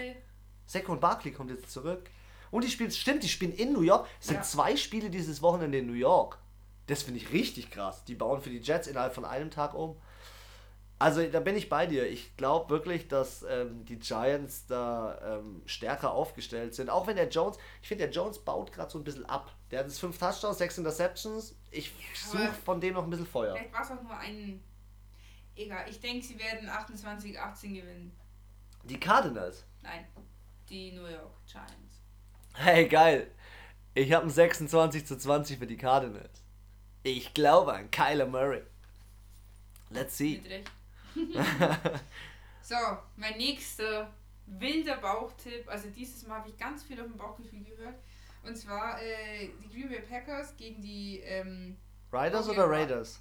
[0.67, 2.11] Saquon Barkley kommt jetzt zurück.
[2.51, 4.07] Und die spielen, stimmt, die spielen in New York.
[4.21, 4.43] Es sind Ja.
[4.43, 6.39] zwei Spiele dieses Wochenende in New York.
[6.87, 8.05] Das finde ich richtig krass.
[8.05, 9.97] Die bauen für die Jets innerhalb von einem Tag um.
[10.99, 12.09] Also da bin ich bei dir.
[12.09, 16.89] Ich glaube wirklich, dass ähm, die Giants da ähm, stärker aufgestellt sind.
[16.89, 19.55] Auch wenn der Jones, ich finde, der Jones baut gerade so ein bisschen ab.
[19.71, 21.55] Der hat jetzt fünf Touchdowns, sechs Interceptions.
[21.71, 21.93] Ich
[22.31, 23.55] aber suche von dem noch ein bisschen Feuer.
[23.57, 24.63] Vielleicht war es auch nur ein.
[25.55, 28.17] Egal, ich denke, sie werden 28-18 gewinnen.
[28.85, 29.65] Die Cardinals.
[29.83, 30.07] Nein,
[30.69, 32.03] die New York Giants.
[32.55, 33.31] Hey, geil.
[33.95, 36.46] Ich habe ein 26 zu 20 für die Cardinals.
[37.07, 38.63] Ich glaube an Kyler Murray.
[39.91, 40.43] Let's see.
[42.63, 42.75] So,
[43.15, 44.13] mein nächster
[44.47, 45.69] wilder Bauchtipp.
[45.69, 47.95] Also dieses Mal habe ich ganz viel auf dem Bauchgefühl gehört.
[48.43, 51.77] Und zwar äh, die Green Bay Packers gegen die ähm,
[52.13, 53.21] Riders oder Raiders?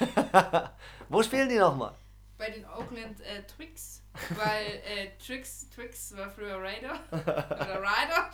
[1.10, 1.94] Wo spielen die nochmal?
[2.38, 4.02] bei den Oakland äh, Twix.
[4.30, 6.98] Weil äh, Trix, Twix war früher Raider.
[7.12, 8.30] oder Rider.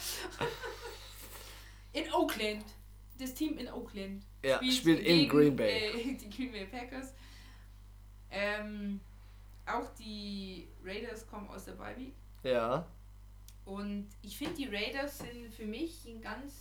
[1.93, 2.65] in Oakland.
[3.19, 4.23] Das Team in Oakland.
[4.47, 5.89] Ja, spielt in Green Bay.
[5.91, 7.13] Äh, die Green Bay Packers.
[8.31, 9.01] Ähm,
[9.67, 12.13] auch die Raiders kommen aus der Bye.
[12.43, 12.87] Ja.
[13.65, 16.53] Und ich finde, die Raiders sind für mich ein ganz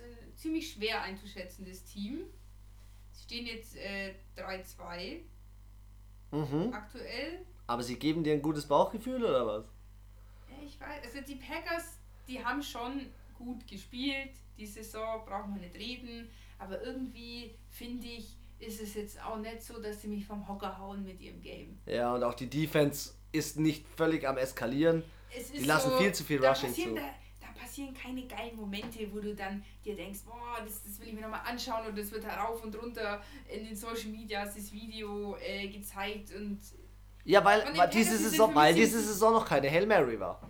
[0.00, 2.20] ein ziemlich schwer einzuschätzendes Team.
[3.12, 5.18] Sie stehen jetzt äh, 3-2
[6.30, 6.72] Mhm.
[6.72, 7.40] aktuell.
[7.66, 9.64] Aber sie geben dir ein gutes Bauchgefühl oder was?
[10.50, 13.06] Ja, ich weiß, also die Packers, die haben schon
[13.38, 14.32] gut gespielt.
[14.58, 16.28] Die Saison braucht man nicht reden.
[16.58, 20.76] Aber irgendwie finde ich, ist es jetzt auch nicht so, dass sie mich vom Hocker
[20.78, 21.78] hauen mit ihrem Game.
[21.86, 25.04] Ja, und auch die Defense ist nicht völlig am Eskalieren.
[25.34, 26.94] Es Die lassen so, viel zu viel Rushing zu.
[26.94, 27.02] Da,
[27.40, 31.14] da passieren keine geilen Momente, wo du dann dir denkst, boah, das, das will ich
[31.14, 35.36] mir nochmal anschauen und das wird herauf und runter in den Social Medias das Video
[35.36, 36.58] äh, gezeigt und
[37.24, 40.40] Ja, weil, weil diese Saison, weil diese Saison noch keine Hail Mary war.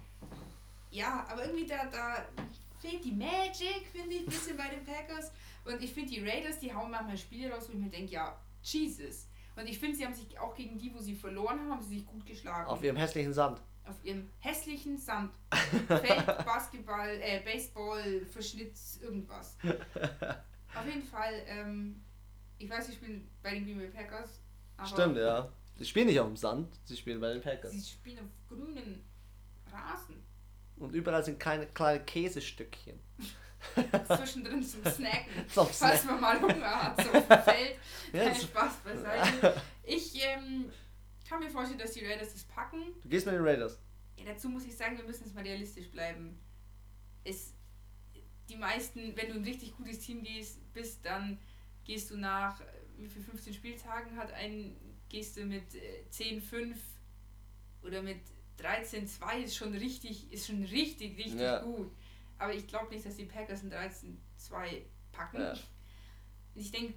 [0.90, 2.24] ja, aber irgendwie da, da
[2.80, 5.32] fehlt die Magic, finde ich, ein bisschen bei den Packers.
[5.64, 8.38] Und ich finde, die Raiders, die hauen manchmal Spiele raus, wo ich mir denke, ja,
[8.62, 9.28] Jesus.
[9.56, 11.96] Und ich finde, sie haben sich auch gegen die, wo sie verloren haben, haben sie
[11.96, 12.68] sich gut geschlagen.
[12.68, 13.60] Auf ihrem hässlichen Sand.
[13.84, 15.32] auf ihrem hässlichen Sand.
[15.88, 19.56] Feld, Basketball, äh, Baseball, Verschnitz, irgendwas.
[19.62, 22.00] Auf jeden Fall, ähm,
[22.58, 24.40] ich weiß, ich spiele bei den Green Bay Packers,
[24.76, 25.50] aber Stimmt, ja.
[25.76, 27.72] Sie spielen nicht auf dem Sand, sie spielen bei den Packers.
[27.72, 29.02] sie spielen auf grünen
[29.72, 30.22] Rasen.
[30.78, 33.00] Und überall sind kleine, kleine Käsestückchen.
[34.16, 35.48] Zwischendrin zum Snacken.
[35.48, 37.10] Zum Falls man mal Hunger hat, so
[37.50, 37.76] Feld.
[38.12, 39.60] Kein Spaß beiseite.
[39.82, 40.70] Ich ähm,
[41.28, 42.82] kann mir vorstellen, dass die Raiders das packen.
[43.02, 43.78] Du gehst mit den Raiders.
[44.16, 46.38] Ja, dazu muss ich sagen, wir müssen jetzt mal realistisch bleiben.
[47.24, 47.54] Es,
[48.48, 51.38] die meisten, wenn du ein richtig gutes Team gehst, bist, dann
[51.84, 52.60] gehst du nach,
[52.96, 54.76] wie viel 15 Spieltagen hat ein,
[55.08, 56.76] gehst du mit äh, 10-5
[57.82, 58.20] oder mit
[58.60, 61.60] 13-2 ist schon richtig, ist schon richtig, richtig Ja.
[61.60, 61.90] gut.
[62.38, 65.40] Aber ich glaube nicht, dass die Packers ein 13-2 packen.
[65.40, 65.54] Ja.
[66.54, 66.94] Ich denke,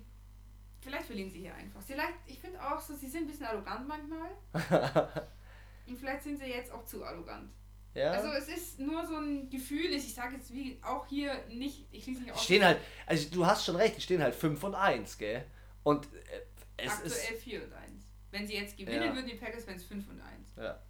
[0.82, 1.82] vielleicht verlieren sie hier einfach.
[1.82, 4.32] Vielleicht, ich finde auch so, sie sind ein bisschen arrogant manchmal.
[5.88, 7.52] Und vielleicht sind sie jetzt auch zu arrogant.
[7.94, 8.12] Ja.
[8.12, 12.04] Also es ist nur so ein Gefühl, ich sage jetzt wie auch hier nicht, ich
[12.06, 12.44] schließe nicht aus.
[12.44, 15.44] stehen halt, also du hast schon recht, die stehen halt 5 und 1, gell?
[15.84, 16.42] Und äh,
[16.78, 17.44] es aktuell ist.
[17.44, 17.92] 4 und 1.
[18.32, 19.14] Wenn sie jetzt gewinnen, Ja.
[19.14, 20.56] würden die Packers, wenn es 5 und 1.
[20.56, 20.82] Ja.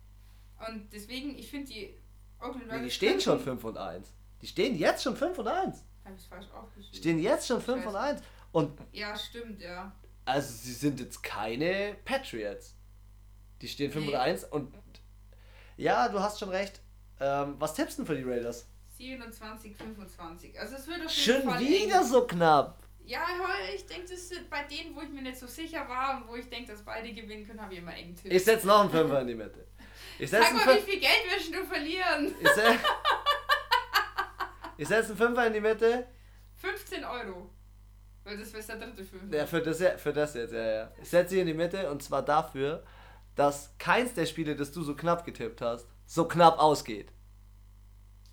[0.67, 1.95] Und deswegen, ich finde die
[2.39, 4.13] Oakland Nee, die Raiders stehen schon könnten- 5 und 1.
[4.41, 5.83] Die stehen jetzt schon 5 und 1.
[6.05, 6.91] Hab ich falsch aufgeschrieben?
[6.93, 8.11] Die stehen jetzt schon 5 Ich und weiß.
[8.17, 8.23] 1.
[8.51, 9.91] Und Ja, stimmt, ja.
[10.25, 12.75] also sie sind jetzt keine Patriots.
[13.61, 14.11] Die stehen 5 Nee.
[14.13, 14.73] und 1 und
[15.77, 16.81] ja, du hast schon recht.
[17.19, 18.67] Ähm, was tippst du denn für die Raiders?
[18.97, 20.59] 27, 25.
[20.59, 22.05] Also es wird auf jeden Schon Fall wieder eng.
[22.07, 22.77] so knapp.
[23.05, 23.25] Ja,
[23.73, 26.35] ich denke, das sind bei denen, wo ich mir nicht so sicher war und wo
[26.35, 28.31] ich denke, dass beide gewinnen können, habe ich immer engen Tipp.
[28.31, 29.65] Ich setze noch einen Fünfer in die Mitte.
[30.29, 32.35] Setze Sag mal, wie viel Geld wirst du verlieren?
[32.39, 32.79] ich se
[34.77, 36.07] ich setz einen Fünfer in die Mitte.
[36.57, 37.49] 15 Euro.
[38.23, 39.33] Weil das wäre der dritte Fünf.
[39.33, 40.91] Ja, für das, für das jetzt, ja, ja.
[41.01, 42.83] Ich setze sie in die Mitte und zwar dafür,
[43.35, 47.11] dass keins der Spiele, das du so knapp getippt hast, so knapp ausgeht.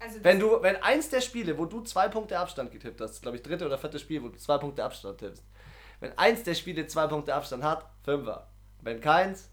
[0.00, 3.36] Also Wenn du, wenn eins der Spiele, wo du zwei Punkte Abstand getippt hast, glaube
[3.36, 5.44] ich dritte oder vierte Spiel, wo du zwei Punkte Abstand tippst,
[6.00, 8.48] wenn eins der Spiele zwei Punkte Abstand hat, Fünfer.
[8.80, 9.50] Wenn keins,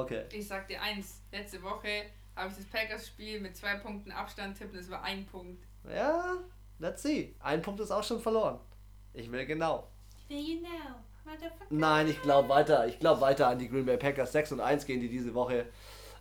[0.00, 0.24] okay.
[0.32, 2.04] Ich sag dir eins, letzte Woche
[2.34, 5.64] habe ich das Packers-Spiel mit zwei Punkten Abstand tippen, das war ein Punkt.
[5.88, 6.36] Ja,
[6.78, 7.34] let's see.
[7.40, 8.58] Ein Punkt ist auch schon verloren.
[9.14, 9.88] Ich will genau.
[10.28, 10.68] You know,
[11.24, 11.66] motherfucker.
[11.70, 12.86] Nein, ich glaube weiter.
[12.86, 14.32] Ich glaube weiter an die Green Bay Packers.
[14.32, 15.66] 6 und 1 gehen die diese Woche.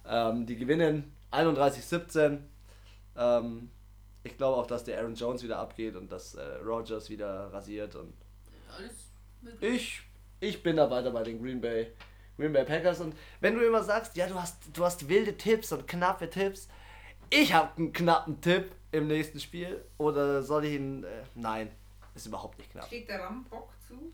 [0.08, 2.40] Ähm, die gewinnen 31-17.
[3.18, 3.72] Ähm,
[4.24, 7.96] ich glaube auch, dass der Aaron Jones wieder abgeht und dass äh, Rogers wieder rasiert.
[7.96, 8.14] Und
[8.76, 9.12] Alles
[9.42, 10.02] möglich.
[10.40, 11.92] ich, ich bin da weiter bei den Green Bay,
[12.38, 13.00] Green Bay Packers.
[13.00, 16.67] Und wenn du immer sagst, ja, du hast, du hast wilde Tipps und knappe Tipps,
[17.30, 19.84] ich habe einen knappen Tipp im nächsten Spiel.
[19.98, 21.04] Oder soll ich ihn.
[21.04, 21.71] Äh, nein,
[22.13, 22.88] ist überhaupt nicht knapp.
[22.88, 24.13] Schlägt der Rambock zu?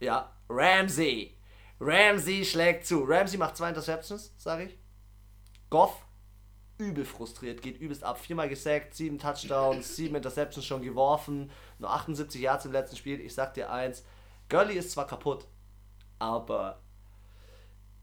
[0.00, 1.36] Ja, Ramsey.
[1.80, 3.04] Ramsey schlägt zu.
[3.04, 4.78] Ramsey macht zwei Interceptions, sage ich.
[5.70, 6.04] Goff,
[6.78, 8.18] übel frustriert, geht übelst ab.
[8.18, 13.20] Viermal gesackt, sieben Touchdowns, sieben Interceptions schon geworfen, nur 78 Yards im letzten Spiel.
[13.20, 14.04] Ich sag dir eins,
[14.48, 15.46] Gurley ist zwar kaputt,
[16.18, 16.80] aber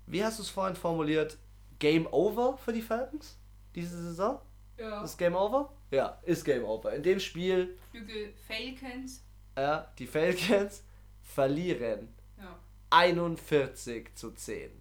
[0.07, 1.37] wie hast du es vorhin formuliert?
[1.79, 3.37] Game over für die Falcons
[3.75, 4.41] diese Saison?
[4.77, 5.03] Ja.
[5.03, 5.71] Ist Game over?
[5.91, 6.93] Ja, ist Game over.
[6.93, 9.23] In dem Spiel, Flügel Falcons.
[9.55, 10.83] äh, die Falcons
[11.21, 12.57] verlieren Ja.
[12.89, 14.71] 41 zu 10.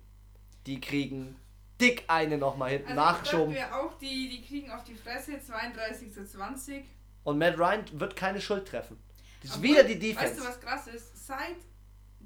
[0.67, 1.37] Die kriegen
[1.81, 3.51] dick eine nochmal hinten Also nachgeschoben.
[3.55, 6.85] ich glaube auch, die, die kriegen auf die Fresse 32 zu 20.
[7.25, 8.99] Und Matt Ryan wird keine Schuld treffen.
[9.43, 10.31] Das ist Obwohl, wieder die Defense.
[10.35, 11.27] Weißt du, was krass ist?
[11.27, 11.57] Seit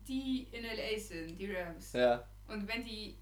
[0.07, 2.25] die in LA sind, die Rams, ja.
[2.51, 3.17] Und wenn die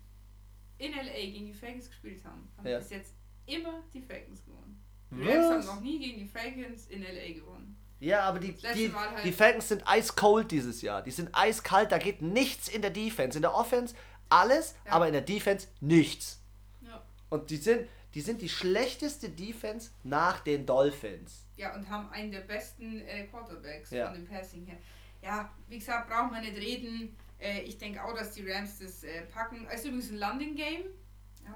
[0.78, 2.78] in LA gegen die Falcons gespielt haben, haben Ja.
[2.78, 3.14] bis jetzt
[3.46, 4.80] immer die Falcons gewonnen.
[5.10, 7.76] Die Rams haben noch nie gegen die Falcons in LA gewonnen.
[8.00, 11.02] ja, aber die, letzte die, Mal halt- die Falcons sind ice cold dieses Jahr.
[11.02, 13.36] Die sind eiskalt, da geht nichts in der Defense.
[13.38, 13.94] In der Offense
[14.28, 14.92] alles, Ja.
[14.92, 16.40] aber in der Defense nichts.
[16.82, 17.02] Ja.
[17.30, 21.44] Und die sind, die sind die schlechteste Defense nach den Dolphins.
[21.56, 24.06] Ja, und haben einen der besten äh, Quarterbacks Ja.
[24.06, 24.78] von dem Passing her.
[25.22, 27.16] Ja, wie gesagt, brauchen wir nicht reden.
[27.40, 29.66] Äh, ich denke auch, dass die Rams das äh, packen.
[29.70, 30.84] Es ist übrigens ein London Game.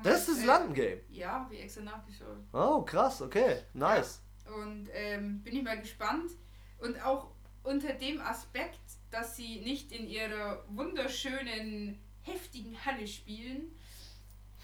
[0.02, 1.00] Das ist das äh, London Game.
[1.10, 2.38] Ja, wie extra nachgeschaut.
[2.52, 3.56] Oh, krass, okay.
[3.74, 4.20] Nice.
[4.46, 6.30] Und ähm, bin ich mal gespannt.
[6.78, 7.30] Und auch
[7.62, 13.78] unter dem Aspekt, dass sie nicht in ihrer wunderschönen, heftigen Halle spielen,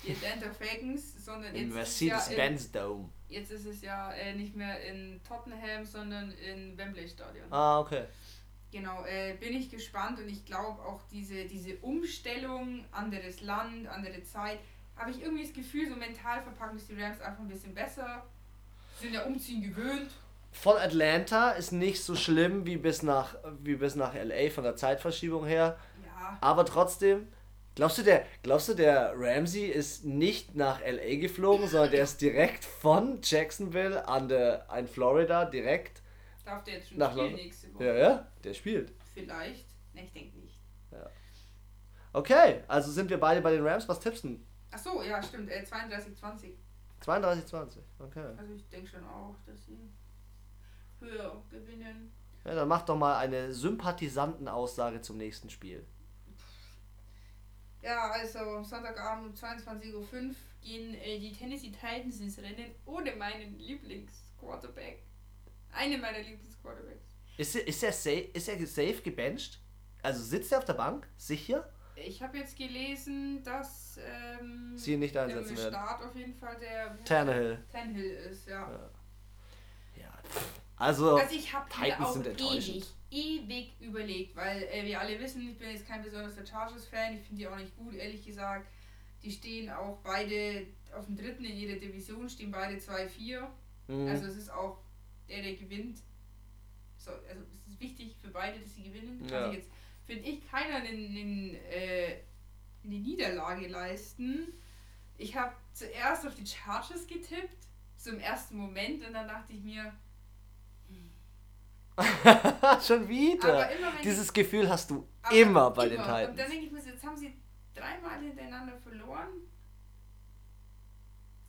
[0.04, 3.08] die Atlanta Falcons, sondern Im ja in, Mercedes-Benz Dome.
[3.28, 7.52] jetzt ist es ja äh, nicht mehr in Tottenham, sondern in Wembley Stadion.
[7.52, 8.04] Ah, okay.
[8.70, 14.22] Genau, äh, bin ich gespannt und ich glaube auch diese, diese Umstellung, anderes Land, andere
[14.24, 14.58] Zeit,
[14.94, 18.24] habe ich irgendwie das Gefühl, so mental verpacken es die Rams einfach ein bisschen besser.
[19.00, 20.10] Sind ja Umziehen gewöhnt.
[20.50, 24.76] Von Atlanta ist nicht so schlimm wie bis nach, wie bis nach LA von der
[24.76, 25.78] Zeitverschiebung her.
[26.04, 27.28] Ja, Aber trotzdem,
[27.74, 32.20] glaubst du, der, glaubst du, der Ramsey ist nicht nach LA geflogen, sondern der ist
[32.20, 36.02] direkt von Jacksonville an der, an Florida direkt.
[36.48, 37.44] Darf der jetzt schon Nach spielen London.
[37.44, 37.84] nächste Woche?
[37.84, 38.92] Ja, ja, der spielt.
[39.14, 39.66] Vielleicht.
[39.94, 40.54] Ne, ich denke nicht.
[42.12, 43.86] Okay, also sind wir beide bei den Rams.
[43.88, 44.40] Was tippst du?
[44.70, 45.50] Ach so, ja, stimmt.
[45.50, 46.58] Äh, 32, 20.
[47.04, 47.78] 32-20.
[47.98, 48.24] Okay.
[48.36, 49.90] Also ich denke schon auch, dass sie
[51.00, 52.12] höher gewinnen.
[52.44, 55.86] Ja, dann mach doch mal eine Sympathisantenaussage zum nächsten Spiel.
[57.82, 63.58] Ja, also Sonntagabend um 22.05 Uhr gehen äh, die Tennessee Titans ins Rennen ohne meinen
[63.58, 65.04] Lieblingsquarterback.
[65.78, 67.14] Eine meiner Lieblingsquarterbacks.
[67.36, 69.60] Ist, er- ist, er safe, ist er safe gebencht?
[70.02, 71.08] Also sitzt er auf der Bank?
[71.16, 71.68] Sicher?
[71.94, 75.70] Ich habe jetzt gelesen, dass ähm, Sie ihn nicht der einsetzen werden.
[75.74, 77.64] Start auf jeden Fall der Tannehill.
[77.72, 78.70] Tannehill ist, ja.
[78.70, 78.90] Ja.
[80.00, 80.18] Ja.
[80.76, 85.48] Also, Also ich habe Titans auch sind nicht ewig überlegt, weil äh, wir alle wissen,
[85.48, 88.68] ich bin jetzt kein besonderer Chargers-Fan, ich finde die auch nicht gut, ehrlich gesagt.
[89.22, 93.40] Die stehen auch beide auf dem dritten in jeder Division, stehen beide 2-4.
[93.88, 94.08] Mhm.
[94.08, 94.78] Also es ist auch
[95.28, 96.00] der, der gewinnt.
[96.96, 99.20] So, also es ist wichtig für beide, dass sie gewinnen.
[99.20, 99.48] Kann ja.
[99.48, 99.70] sich jetzt,
[100.06, 102.20] finde ich, keiner eine, eine, äh,
[102.84, 104.52] eine Niederlage leisten.
[105.16, 109.62] Ich habe zuerst auf die Chargers getippt, so im ersten Moment, und dann dachte ich
[109.62, 109.92] mir,
[112.86, 113.70] Schon wieder.
[113.70, 115.96] Immer, Dieses ich, Gefühl hast du immer bei immer.
[115.96, 116.30] den Titans.
[116.30, 117.34] Und dann denke ich mir, jetzt haben sie
[117.74, 119.28] dreimal hintereinander verloren.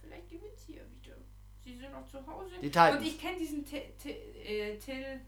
[0.02, 0.99] Vielleicht gewinnt sie ja wieder.
[1.70, 2.56] Sie sind noch zu Hause.
[2.62, 2.98] Die Titans.
[2.98, 5.22] Und ich kenne diesen äh, Till.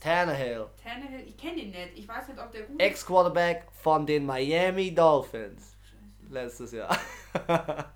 [0.00, 0.66] Tannehill.
[0.82, 1.90] Tannehill, ich kenne ihn nicht.
[1.96, 2.86] Ich weiß nicht, ob der gut ist.
[2.86, 5.76] Ex-Quarterback von den Miami Dolphins.
[5.82, 6.32] Scheiße.
[6.32, 6.90] Letztes Jahr.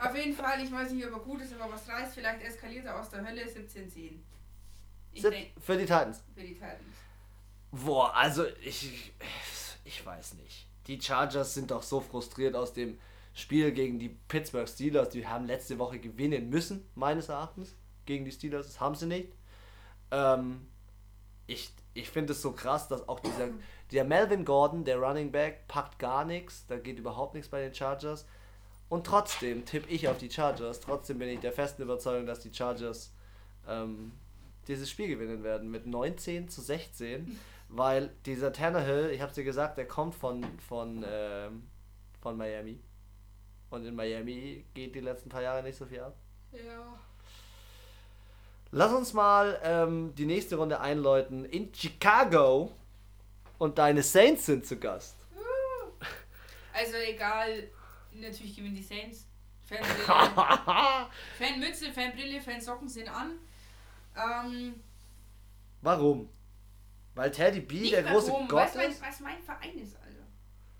[0.00, 2.86] Auf jeden Fall, ich weiß nicht, ob er gut ist, aber was reißt, vielleicht eskaliert
[2.86, 4.18] er aus der Hölle 17-10.
[5.60, 6.22] Für die Titans.
[6.34, 6.80] Für die Titans.
[7.70, 9.12] Boah, also ich,
[9.84, 10.66] ich weiß nicht.
[10.86, 12.98] Die Chargers sind doch so frustriert aus dem
[13.32, 15.10] Spiel gegen die Pittsburgh Steelers.
[15.10, 18.66] Die haben letzte Woche gewinnen müssen, meines Erachtens, gegen die Steelers.
[18.66, 19.32] Das haben sie nicht.
[20.10, 20.66] Ähm,
[21.46, 23.48] ich ich finde es so krass, dass auch dieser,
[23.90, 26.66] der Melvin Gordon, der Running Back, packt gar nichts.
[26.66, 28.26] Da geht überhaupt nichts bei den Chargers.
[28.88, 30.80] Und trotzdem tippe ich auf die Chargers.
[30.80, 33.12] Trotzdem bin ich der festen Überzeugung, dass die Chargers
[33.68, 34.12] ähm,
[34.68, 37.38] dieses Spiel gewinnen werden mit 19 zu 16,
[37.68, 41.64] weil dieser Tannehill, ich habe dir gesagt, der kommt von, von, ähm,
[42.20, 42.80] von Miami.
[43.70, 46.16] Und in Miami geht die letzten paar Jahre nicht so viel ab.
[46.52, 46.98] Ja.
[48.72, 51.44] Lass uns mal ähm, die nächste Runde einläuten.
[51.44, 52.72] In Chicago
[53.58, 55.16] und deine Saints sind zu Gast.
[56.72, 57.68] Also egal,
[58.12, 59.26] natürlich gewinnen die Saints.
[59.64, 60.04] Fanbrille,
[61.38, 63.38] Fanmütze, Fanbrille, Fansocken sind an.
[64.16, 64.74] Ähm,
[65.82, 66.28] warum?
[67.14, 69.02] Weil Teddy B der große warum, Gott mein, ist?
[69.02, 69.96] Was mein Verein ist.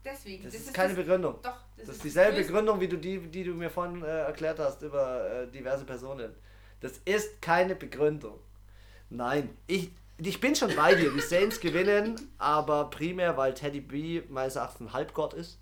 [0.05, 0.45] Deswegen.
[0.45, 1.35] Das, das ist, ist keine das, Begründung.
[1.43, 1.57] Doch.
[1.77, 4.83] Das, das ist, dieselbe Begründung, wie du die, die du mir vorhin äh, erklärt hast
[4.83, 6.35] über äh, diverse Personen.
[6.81, 8.39] Das ist keine Begründung.
[9.11, 11.11] Nein, ich, ich bin schon bei dir.
[11.11, 15.59] Die Saints gewinnen, aber primär, weil Teddy B meines Erachtens ein Halbgott ist.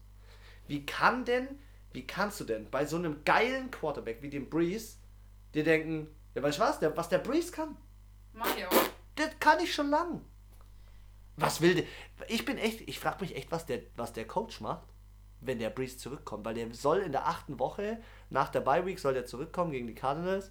[0.69, 1.49] Wie kann denn,
[1.93, 4.97] wie kannst du denn bei so einem geilen Quarterback wie dem Breeze
[5.55, 6.79] dir denken, ja, weißt du was?
[6.79, 7.77] Der, was der Breeze kann?
[8.33, 8.69] Mario.
[9.17, 10.21] Das kann ich schon lang.
[11.37, 11.85] Was will der?
[12.27, 14.89] Ich bin echt, ich frage mich echt, was der, was der Coach macht,
[15.41, 16.45] wenn der Breeze zurückkommt.
[16.45, 19.87] Weil der soll in der achten Woche, nach der Bye Week, soll der zurückkommen gegen
[19.87, 20.51] die Cardinals.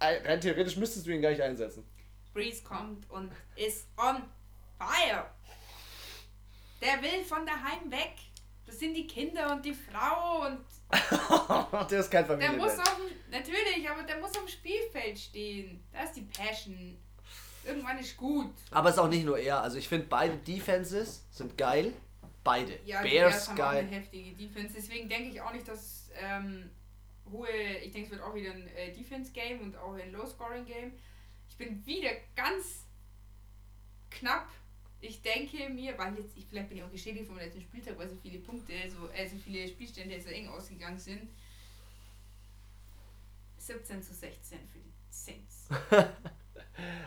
[0.00, 1.84] Rein theoretisch müsstest du ihn gar nicht einsetzen.
[2.34, 4.22] Breeze kommt und ist on
[4.78, 5.26] fire.
[6.82, 8.14] Der will von daheim weg.
[8.66, 10.58] Das sind die Kinder und die Frau und
[11.90, 12.74] der ist kein Familienmensch.
[12.74, 15.84] Der muss auf dem, natürlich, aber der muss auf dem Spielfeld stehen.
[15.92, 16.98] Da ist die Passion.
[17.66, 18.52] Irgendwann ist gut.
[18.70, 19.62] Aber es ist auch nicht nur er.
[19.62, 21.92] Also ich finde beide Defenses sind geil.
[22.44, 22.78] Beide.
[22.84, 23.66] Ja, Bears, Bears haben geil.
[23.66, 24.74] auch eine heftige Defense.
[24.74, 26.70] Deswegen denke ich auch nicht, dass ähm,
[27.30, 27.48] hohe.
[27.82, 30.92] Ich denke, es wird auch wieder ein äh, Defense-Game und auch ein Low-Scoring-Game.
[31.48, 32.84] Ich bin wieder ganz
[34.10, 34.48] knapp
[35.00, 38.08] ich denke mir, weil jetzt, ich, vielleicht bin ich auch geschädigt vom letzten Spieltag, weil
[38.08, 41.28] so viele Punkte, so, äh, so viele Spielstände so eng ausgegangen sind.
[43.58, 45.68] 17 zu 16 für die Saints.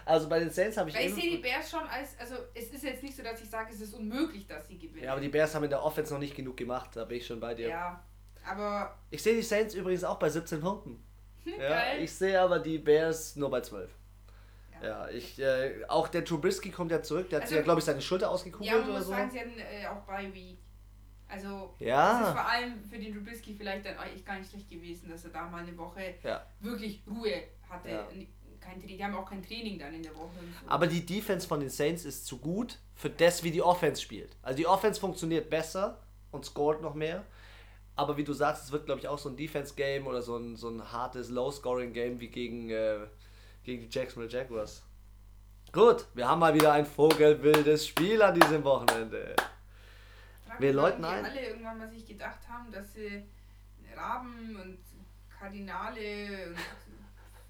[0.05, 0.95] also bei den Saints habe ich.
[0.95, 3.49] Weil ich sehe die Bears schon als, also es ist jetzt nicht so, dass ich
[3.49, 5.03] sage, es ist unmöglich, dass sie gewinnen.
[5.03, 7.25] Ja, aber die Bears haben in der Offense noch nicht genug gemacht, da bin ich
[7.25, 7.69] schon bei dir.
[7.69, 8.03] Ja,
[8.45, 8.97] aber.
[9.10, 11.03] Ich sehe die Saints übrigens auch bei 17 Punkten.
[11.45, 13.89] ja, ich sehe aber die Bears nur bei 12.
[14.82, 17.79] Ja, ich, äh, auch der Trubisky kommt ja zurück, der also, hat sich ja, glaube
[17.79, 19.12] ich, seine Schulter ausgekugelt ja, oder so.
[19.12, 20.58] sagen, sie hatten äh, auch bei Week.
[21.27, 22.19] Also, ja.
[22.19, 25.23] das ist vor allem für den Trubisky vielleicht dann eigentlich gar nicht schlecht gewesen, dass
[25.25, 26.43] er da mal eine Woche ja.
[26.60, 27.89] wirklich Ruhe hatte.
[27.89, 28.08] Ja.
[28.69, 30.36] Kein, die haben auch kein Training dann in der Woche.
[30.63, 30.69] So.
[30.69, 34.36] Aber die Defense von den Saints ist zu gut für das, wie die Offense spielt.
[34.41, 35.99] Also die Offense funktioniert besser
[36.32, 37.23] und scoret noch mehr.
[37.95, 40.55] Aber wie du sagst, es wird, glaube ich, auch so ein Defense-Game oder so ein,
[40.55, 42.99] so ein hartes Low-Scoring-Game wie gegen äh,
[43.63, 44.84] gegen die Jacksonville Jaguars.
[45.71, 49.36] Gut, wir haben mal wieder ein vogelwildes Spiel an diesem Wochenende.
[50.47, 51.25] Frag wir läuten ein.
[51.25, 53.23] alle irgendwann mal sich gedacht haben, dass sie
[53.95, 54.79] Raben und
[55.38, 56.58] Kardinale und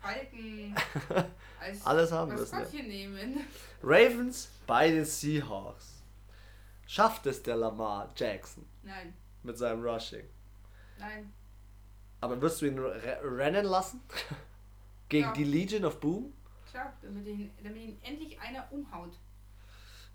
[0.02, 0.76] Falken
[1.84, 3.46] Alles haben Maskottchen nehmen.
[3.84, 6.02] Ravens bei den Seahawks.
[6.88, 8.66] Schafft es der Lamar Jackson?
[8.82, 9.14] Nein.
[9.44, 10.28] Mit seinem Rushing?
[10.98, 11.32] Nein.
[12.22, 14.02] Aber wirst du ihn rennen lassen?
[15.10, 15.34] Gegen ja.
[15.34, 16.34] die Legion of Boom?
[16.70, 19.14] Klar, damit ihn, damit ihn endlich einer umhaut.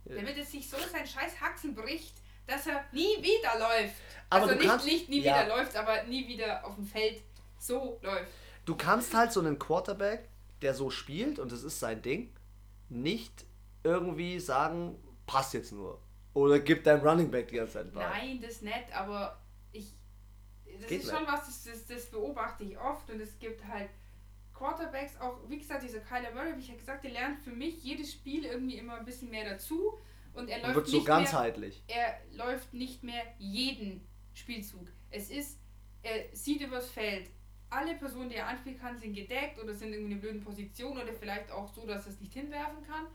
[0.04, 0.16] Ja.
[0.16, 2.14] Damit es sich so sein scheiß Haxen bricht,
[2.46, 3.94] dass er nie wieder läuft.
[4.30, 5.46] Aber also nicht, kannst, nicht nie ja.
[5.46, 7.22] wieder läuft, aber nie wieder auf dem Feld
[7.58, 8.30] so läuft.
[8.64, 10.28] Du kannst halt so einen Quarterback,
[10.62, 12.32] der so spielt, und das ist sein Ding,
[12.88, 13.44] nicht
[13.82, 14.96] irgendwie sagen,
[15.26, 16.00] passt jetzt nur.
[16.32, 18.08] Oder gibt dein Running Back die ganze Zeit Ball.
[18.08, 19.40] Nein, das nicht, aber
[19.72, 19.94] ich.
[20.64, 21.16] Das Geht ist nicht.
[21.16, 23.90] schon was, das, das, das beobachte ich oft und es gibt halt
[24.52, 27.82] Quarterbacks, auch wie gesagt, dieser Kyler Murray, wie ich ja gesagt, der lernt für mich
[27.84, 29.98] jedes Spiel irgendwie immer ein bisschen mehr dazu
[30.32, 31.82] und er läuft und wird so ganzheitlich.
[31.86, 34.88] Mehr, er läuft nicht mehr jeden Spielzug.
[35.10, 35.58] Es ist,
[36.02, 37.30] er sieht übers Feld.
[37.74, 40.96] Alle Personen, die er anspielen kann, sind gedeckt oder sind irgendwie in einer blöden Position
[40.96, 43.06] oder vielleicht auch so, dass er es nicht hinwerfen kann.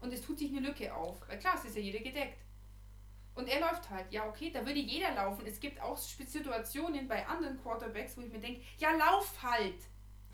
[0.00, 1.16] Und es tut sich eine Lücke auf.
[1.28, 2.38] Weil klar, es ist ja jeder gedeckt.
[3.36, 4.06] Und er läuft halt.
[4.10, 5.46] Ja, okay, da würde jeder laufen.
[5.46, 9.74] Es gibt auch Situationen bei anderen Quarterbacks, wo ich mir denke, ja, lauf halt.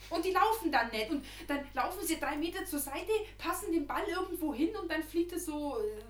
[0.08, 1.10] Und die laufen dann nicht.
[1.10, 5.02] Und dann laufen sie drei Meter zur Seite, passen den Ball irgendwo hin und dann
[5.02, 5.78] fliegt es so.
[5.78, 6.02] Äh,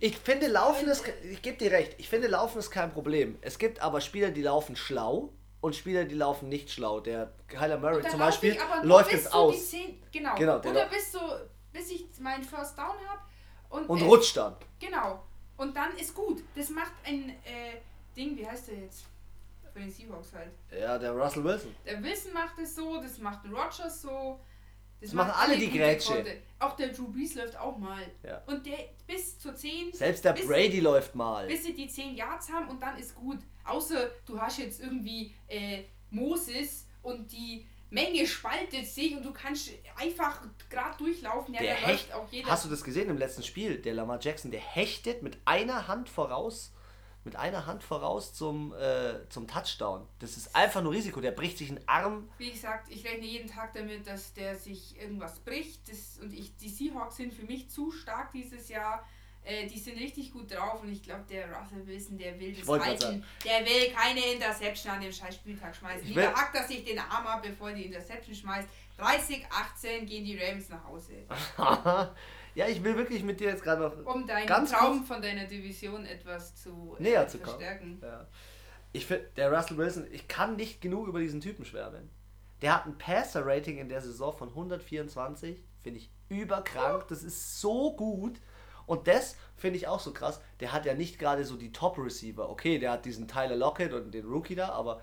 [0.00, 1.04] ich finde, Laufen ist.
[1.30, 3.36] Ich gebe dir recht, ich finde, Laufen ist kein Problem.
[3.40, 7.00] Es gibt aber Spieler, die laufen schlau und Spieler, die laufen nicht schlau.
[7.00, 9.70] Der Kyler Murray zum Beispiel läuft jetzt aus.
[9.70, 10.34] Zehn, genau.
[10.36, 11.20] genau Oder bis, so,
[11.72, 13.20] bis ich meinen First Down habe.
[13.70, 14.56] Und, und äh, rutscht dann.
[14.78, 15.22] Genau.
[15.56, 16.42] Und dann ist gut.
[16.54, 17.80] Das macht ein äh,
[18.16, 19.04] Ding, wie heißt der jetzt?
[19.72, 20.52] Für den Seahawks halt.
[20.70, 21.74] Ja, der Russell Wilson.
[21.84, 24.40] Der Wilson macht es so, das macht Rogers so.
[25.00, 26.24] Das, das machen alle die Grätsche.
[26.58, 28.02] Auch der Drew Brees läuft auch mal.
[28.24, 28.42] Ja.
[28.46, 29.92] Und der bis zur 10.
[29.92, 31.46] Selbst der Brady läuft mal.
[31.46, 33.38] Bis sie die 10 Yards haben und dann ist gut.
[33.68, 39.70] Außer du hast jetzt irgendwie äh, Moses und die Menge spaltet sich und du kannst
[39.96, 41.54] einfach gerade durchlaufen.
[41.54, 42.50] Ja, der hecht, auch jeder.
[42.50, 43.78] Hast du das gesehen im letzten Spiel?
[43.78, 46.72] Der Lamar Jackson, der hechtet mit einer Hand voraus
[47.28, 50.06] mit einer Hand voraus zum, äh, zum Touchdown.
[50.18, 51.20] Das ist einfach nur Risiko.
[51.20, 52.30] Der bricht sich einen Arm.
[52.38, 55.90] Wie gesagt, ich rechne jeden Tag damit, dass der sich irgendwas bricht.
[55.90, 59.06] Das, und ich, die Seahawks sind für mich zu stark dieses Jahr.
[59.48, 62.68] Äh, die sind richtig gut drauf und ich glaube, der Russell Wilson, der will das
[62.68, 63.24] halten.
[63.44, 66.02] Der will keine Interception an dem scheiß Spieltag schmeißen.
[66.02, 68.68] Ich Lieber hackt er sich den Arm ab, bevor die Interception schmeißt.
[68.98, 71.12] 30, 18 gehen die Rams nach Hause.
[72.54, 74.04] Ja, ich will wirklich mit dir jetzt gerade noch.
[74.04, 78.00] Um deinen ganz Traum von deiner Division etwas zu äh, näher zu verstärken.
[78.02, 78.26] Ja.
[78.90, 82.10] Ich finde, der Russell Wilson, ich kann nicht genug über diesen Typen schwärmen.
[82.60, 85.62] Der hat ein Passer-Rating in der Saison von 124.
[85.84, 87.06] Finde ich überkrank.
[87.06, 88.40] Das ist so gut.
[88.88, 90.40] Und das finde ich auch so krass.
[90.58, 92.50] Der hat ja nicht gerade so die Top-Receiver.
[92.50, 95.00] Okay, der hat diesen Tyler Lockett und den Rookie da, aber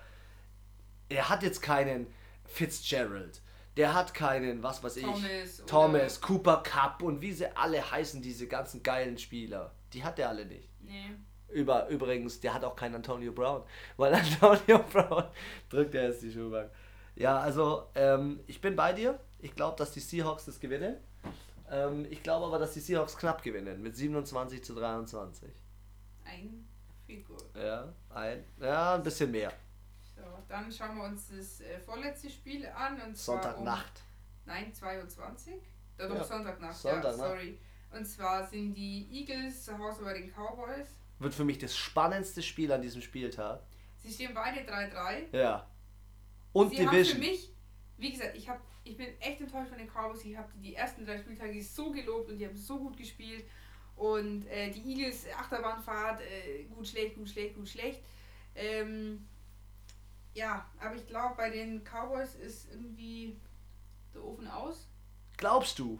[1.08, 2.06] er hat jetzt keinen
[2.44, 3.40] Fitzgerald
[3.76, 8.22] der hat keinen, was weiß ich, Thomas, Thomas Cooper Cup und wie sie alle heißen,
[8.22, 9.74] diese ganzen geilen Spieler.
[9.92, 10.68] Die hat der alle nicht.
[10.80, 11.12] Nee.
[11.48, 13.62] Über, übrigens, der hat auch keinen Antonio Brown,
[13.96, 15.24] weil Antonio Brown
[15.68, 16.70] drückt er jetzt die Schuhbank.
[17.14, 19.18] Ja, also ähm, ich bin bei dir.
[19.38, 20.96] Ich glaube, dass die Seahawks das gewinnen.
[21.70, 25.50] Ähm, ich glaube aber, dass die Seahawks knapp gewinnen mit 27 zu 23.
[26.24, 26.68] Ein
[27.06, 27.38] Figur.
[27.54, 29.52] Ja, ein, ja, ein bisschen mehr
[30.48, 33.00] dann schauen wir uns das äh, vorletzte Spiel an.
[33.00, 34.02] Und Sonntagnacht.
[34.44, 35.54] Um, nein, 22.
[35.98, 36.24] Ja, doch, ja.
[36.24, 37.18] Sonntagnacht, Sonntagnacht.
[37.18, 37.58] Ja, sorry.
[37.92, 40.88] Und zwar sind die Eagles zu Hause bei den Cowboys.
[41.18, 43.62] Wird für mich das spannendste Spiel an diesem Spieltag.
[43.96, 45.36] Sie stehen beide 3-3.
[45.36, 45.66] Ja.
[46.52, 47.16] Und Sie Division.
[47.16, 47.52] Haben für mich,
[47.96, 50.24] wie gesagt, ich, hab, ich bin echt enttäuscht von den Cowboys.
[50.24, 53.44] Ich habe die ersten drei Spieltage so gelobt und die haben so gut gespielt.
[53.96, 58.00] Und äh, die Eagles, Achterbahnfahrt, äh, gut, schlecht, gut, schlecht, gut, schlecht.
[58.54, 59.26] Ähm,
[60.34, 63.36] ja, aber ich glaube, bei den Cowboys ist irgendwie
[64.14, 64.86] der Ofen aus.
[65.36, 65.98] Glaubst du?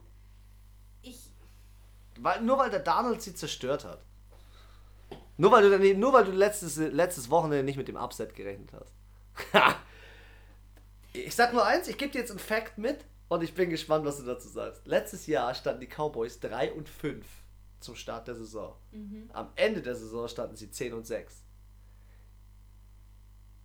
[1.02, 1.30] Ich.
[2.18, 4.02] Weil, nur weil der Donald sie zerstört hat.
[5.38, 8.94] Nur weil du, nur weil du letztes, letztes Wochenende nicht mit dem Upset gerechnet hast.
[11.16, 14.04] ich sag nur eins, ich gebe dir jetzt einen Fact mit und ich bin gespannt,
[14.04, 14.86] was du dazu sagst.
[14.86, 17.26] Letztes Jahr standen die Cowboys 3 und 5
[17.80, 18.76] zum Start der Saison.
[18.92, 19.30] Mhm.
[19.32, 21.42] Am Ende der Saison standen sie 10 und 6.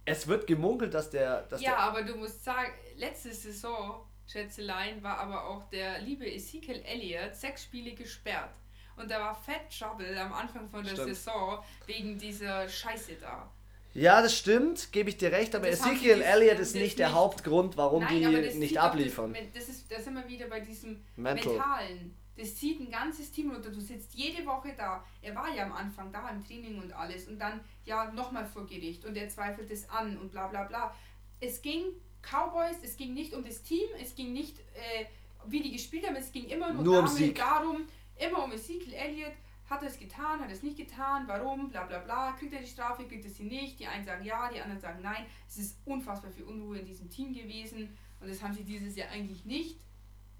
[0.06, 1.44] Es wird gemunkelt, dass der.
[1.44, 6.26] Dass ja, der aber du musst sagen, letzte Saison, Schätzelein, war aber auch der liebe
[6.26, 8.56] Ezekiel Elliott sechs Spiele gesperrt.
[8.98, 11.16] Und da war Fat Trouble am Anfang von der stimmt.
[11.16, 13.50] Saison wegen dieser Scheiße da.
[13.93, 17.75] Ja, das stimmt, gebe ich dir recht, aber Ezekiel Elliott ist nicht der nicht, Hauptgrund,
[17.75, 19.36] warum Nein, die nicht abliefern.
[19.54, 21.54] Das, ist, da sind wir wieder bei diesem Mental.
[21.54, 22.15] Mentalen.
[22.38, 23.69] Das zieht ein ganzes Team runter.
[23.69, 25.04] Du sitzt jede Woche da.
[25.21, 27.27] Er war ja am Anfang da im Training und alles.
[27.27, 30.96] Und dann ja nochmal vor Gericht und er zweifelt es an und bla bla bla.
[31.39, 31.83] Es ging
[32.21, 35.06] Cowboys, es ging nicht um das Team, es ging nicht, äh,
[35.48, 37.35] wie die gespielt haben, es ging immer nur, nur um Sieg.
[37.35, 37.87] darum,
[38.17, 39.33] immer um Ezekiel Elliott.
[39.72, 42.60] Hat er es getan, hat er es nicht getan, warum, bla bla bla, kriegt er
[42.60, 45.26] die Strafe, kriegt er sie nicht, die einen sagen ja, die anderen sagen nein.
[45.48, 47.98] Es ist unfassbar viel Unruhe in diesem Team gewesen.
[48.19, 49.80] Und das haben sie dieses Jahr eigentlich nicht.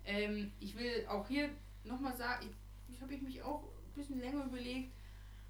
[0.06, 1.48] Ähm, ich will auch hier
[1.86, 4.92] nochmal sagen, ich, ich habe ich mich auch ein bisschen länger überlegt.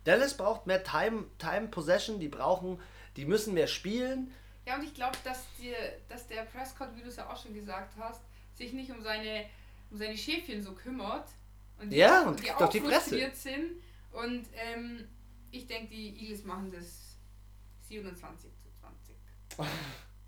[0.03, 2.79] Dallas braucht mehr Time, Time Possession, die brauchen,
[3.15, 4.31] die müssen mehr spielen.
[4.67, 5.47] Ja, und ich glaube, dass,
[6.07, 8.21] dass der Prescott, wie du es ja auch schon gesagt hast,
[8.53, 9.45] sich nicht um seine,
[9.89, 11.27] um seine Schäfchen so kümmert
[11.81, 13.81] Und die, Ja, und die kriegt auch auf die frustriert sind.
[14.11, 15.07] Und ähm,
[15.51, 17.17] ich denke, die Eagles machen das
[17.87, 19.15] 27 zu 20.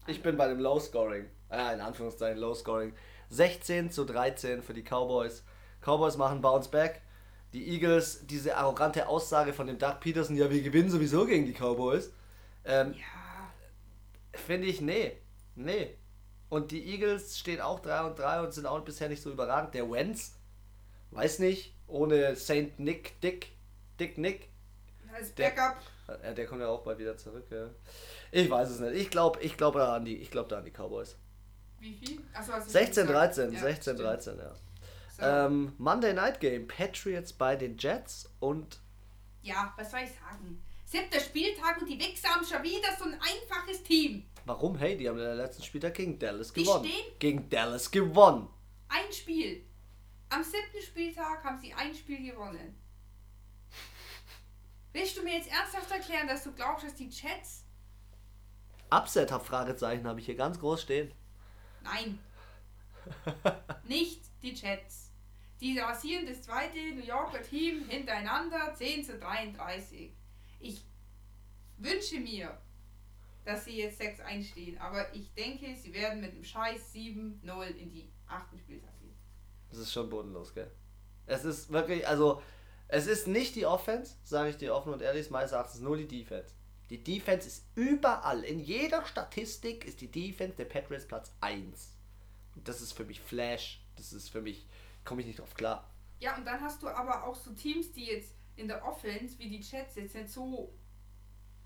[0.06, 1.30] Ich bin bei dem Low Scoring.
[1.50, 2.94] Äh, in Anführungszeichen Low Scoring.
[3.30, 5.44] 16 zu 13 für die Cowboys.
[5.82, 7.02] Cowboys machen Bounce Back.
[7.54, 11.54] Die Eagles, diese arrogante Aussage von dem Doug Peterson, ja, wir gewinnen sowieso gegen die
[11.54, 12.12] Cowboys.
[12.66, 13.54] Ähm, Ja,
[14.40, 15.22] Finde ich, nee.
[15.56, 15.96] Nee.
[16.50, 19.74] Und die Eagles stehen auch 3 und 3 und sind auch bisher nicht so überragend.
[19.74, 20.36] Der Wentz,
[21.16, 23.52] weiß nicht, ohne Saint Nick, Dick,
[24.00, 24.50] Dick Nick,
[25.14, 25.78] als Der- Backup.
[26.24, 27.70] äh, der kommt ja auch bald wieder zurück, ja.
[28.32, 28.94] Ich weiß es nicht.
[28.96, 31.16] Ich glaube ich glaub da, an die- ich glaub da an die Cowboys.
[31.80, 32.20] Wie viel?
[32.34, 33.38] Achso, hast du 16, schon gesagt.
[33.38, 34.00] 13, Ja, 16, stimmt.
[34.00, 34.56] 13, ja.
[35.16, 35.22] So.
[35.24, 38.80] Ähm, Monday Night Game, Patriots bei den Jets und
[39.44, 40.64] Ja, was soll ich sagen?
[40.86, 44.26] Siebter Spieltag und die Wichser haben schon wieder so ein einfaches Team.
[44.46, 44.78] warum?
[44.78, 46.86] Hey, die haben in der letzten Spieltag gegen Dallas Die gewonnen.
[46.86, 48.48] stehen- Gegen Dallas gewonnen.
[48.90, 49.64] Ein Spiel.
[50.34, 52.76] Am siebten Spieltag haben sie ein Spiel gewonnen.
[54.92, 57.66] Willst du mir jetzt ernsthaft erklären, dass du glaubst, dass die Jets.
[58.90, 61.14] Upset, Fragezeichen, habe ich hier ganz groß stehen.
[61.84, 62.18] Nein.
[63.88, 65.12] Nicht die Jets.
[65.62, 70.12] Die rasieren das zweite New Yorker Team hintereinander 10 zu 33.
[70.62, 70.84] Ich
[71.78, 72.60] wünsche mir,
[73.46, 77.92] dass sie jetzt 6 einstehen, aber ich denke, sie werden mit einem Scheiß 7-0 in
[77.92, 78.94] die achten Spieltag.
[79.74, 80.70] Das ist schon bodenlos, gell?
[81.26, 82.42] Es ist wirklich, also,
[82.88, 85.98] es ist nicht die Offense, sage ich dir offen und ehrlich, ist meines Erachtens nur
[85.98, 86.54] die Defense.
[86.92, 91.92] Die Defense ist überall, in jeder Statistik ist die Defense der Patriots Platz 1.
[92.56, 94.68] Und das ist für mich Flash, das ist für mich,
[95.04, 95.90] komme ich nicht drauf klar.
[96.20, 99.50] Ja, und dann hast du aber auch so Teams, die jetzt in der Offense wie
[99.50, 100.72] die Jets jetzt nicht so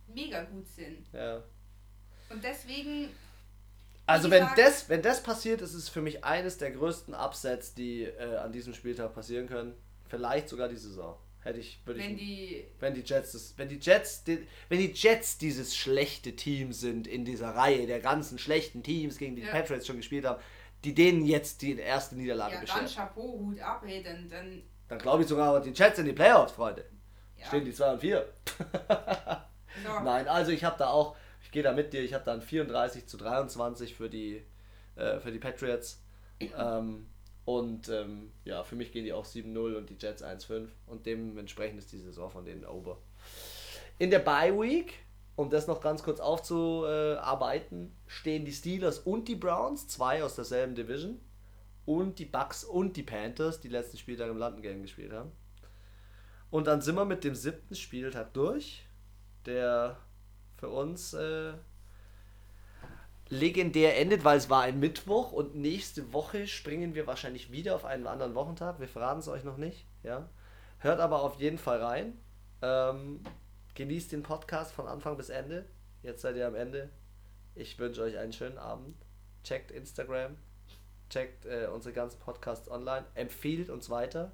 [0.08, 1.12] mega gut sind.
[1.12, 1.44] Ja.
[2.30, 3.10] Und deswegen,
[4.08, 8.04] Also wenn das, wenn das passiert, ist es für mich eines der größten Upsets, die
[8.04, 9.74] äh, an diesem Spieltag passieren können.
[10.08, 11.18] Vielleicht sogar die Saison.
[11.44, 12.66] Hätte ich, würde wenn ich, die.
[12.80, 17.06] wenn die Jets, das, wenn die Jets, die, wenn die Jets dieses schlechte Team sind
[17.08, 19.54] in dieser Reihe der ganzen schlechten Teams, gegen die die Ja.
[19.54, 20.42] Patriots schon gespielt haben,
[20.84, 24.28] die denen jetzt die erste Niederlage Ja, dann beschert, Chapeau, Hut ab, ey, dann.
[24.30, 26.86] dann dann glaube ich sogar die Jets in die Playoffs, Freunde.
[27.38, 27.46] ja.
[27.48, 28.26] Stehen die 2 und 4.
[29.84, 30.00] So.
[30.04, 31.16] Nein, also ich habe da auch,
[31.58, 34.44] gehe da mit dir, ich habe da ein 34 zu 23 für die,
[34.96, 36.04] äh, für die Patriots.
[36.40, 37.08] Ähm,
[37.46, 41.80] und ähm, ja, für mich gehen die auch 7-0 und die Jets 1-5 und dementsprechend
[41.80, 43.00] ist die Saison von denen over.
[43.98, 45.00] In der Bye Week,
[45.36, 50.76] um das noch ganz kurz aufzuarbeiten, stehen die Steelers und die Browns, zwei aus derselben
[50.76, 51.20] Division,
[51.88, 55.32] und die Bucks und die Panthers, die letzten Spieltag im London Game gespielt haben.
[56.52, 58.86] Und dann sind wir mit dem siebten Spieltag durch,
[59.48, 59.98] der
[60.58, 61.54] für uns äh,
[63.30, 67.86] legendär endet, weil es war ein Mittwoch und nächste Woche springen wir wahrscheinlich wieder auf
[67.86, 68.80] einen anderen Wochentag.
[68.80, 69.86] Wir verraten es euch noch nicht.
[70.04, 70.30] Ja?
[70.80, 72.18] Hört aber auf jeden Fall rein.
[72.62, 73.22] Ähm,
[73.76, 75.66] genießt den Podcast von Anfang bis Ende.
[76.02, 76.90] Jetzt seid ihr am Ende.
[77.56, 78.96] Ich wünsche euch einen schönen Abend.
[79.44, 80.38] Checkt Instagram.
[81.10, 83.06] Checkt äh, unsere ganzen Podcasts online.
[83.16, 84.32] Empfiehlt uns weiter.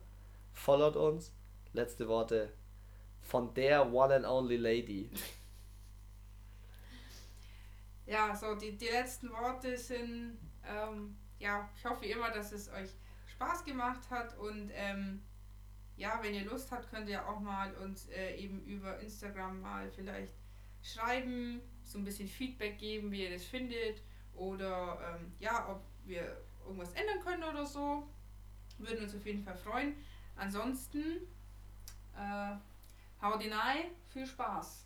[0.53, 1.33] Followt uns.
[1.73, 2.51] Letzte Worte
[3.21, 5.09] von der One and Only Lady.
[8.05, 10.37] Ja, so die, die letzten Worte sind,
[10.67, 12.89] ähm, ja, ich hoffe immer, dass es euch
[13.27, 15.21] Spaß gemacht hat und ähm,
[15.95, 19.89] ja, wenn ihr Lust habt, könnt ihr auch mal uns äh, eben über Instagram mal
[19.91, 20.33] vielleicht
[20.81, 24.01] schreiben, so ein bisschen Feedback geben, wie ihr das findet
[24.33, 28.07] oder ähm, ja, ob wir irgendwas ändern können oder so.
[28.79, 29.95] Würden uns auf jeden Fall freuen.
[30.35, 31.27] Ansonsten,
[32.17, 32.55] äh,
[33.21, 34.85] haut hinein, viel Spaß.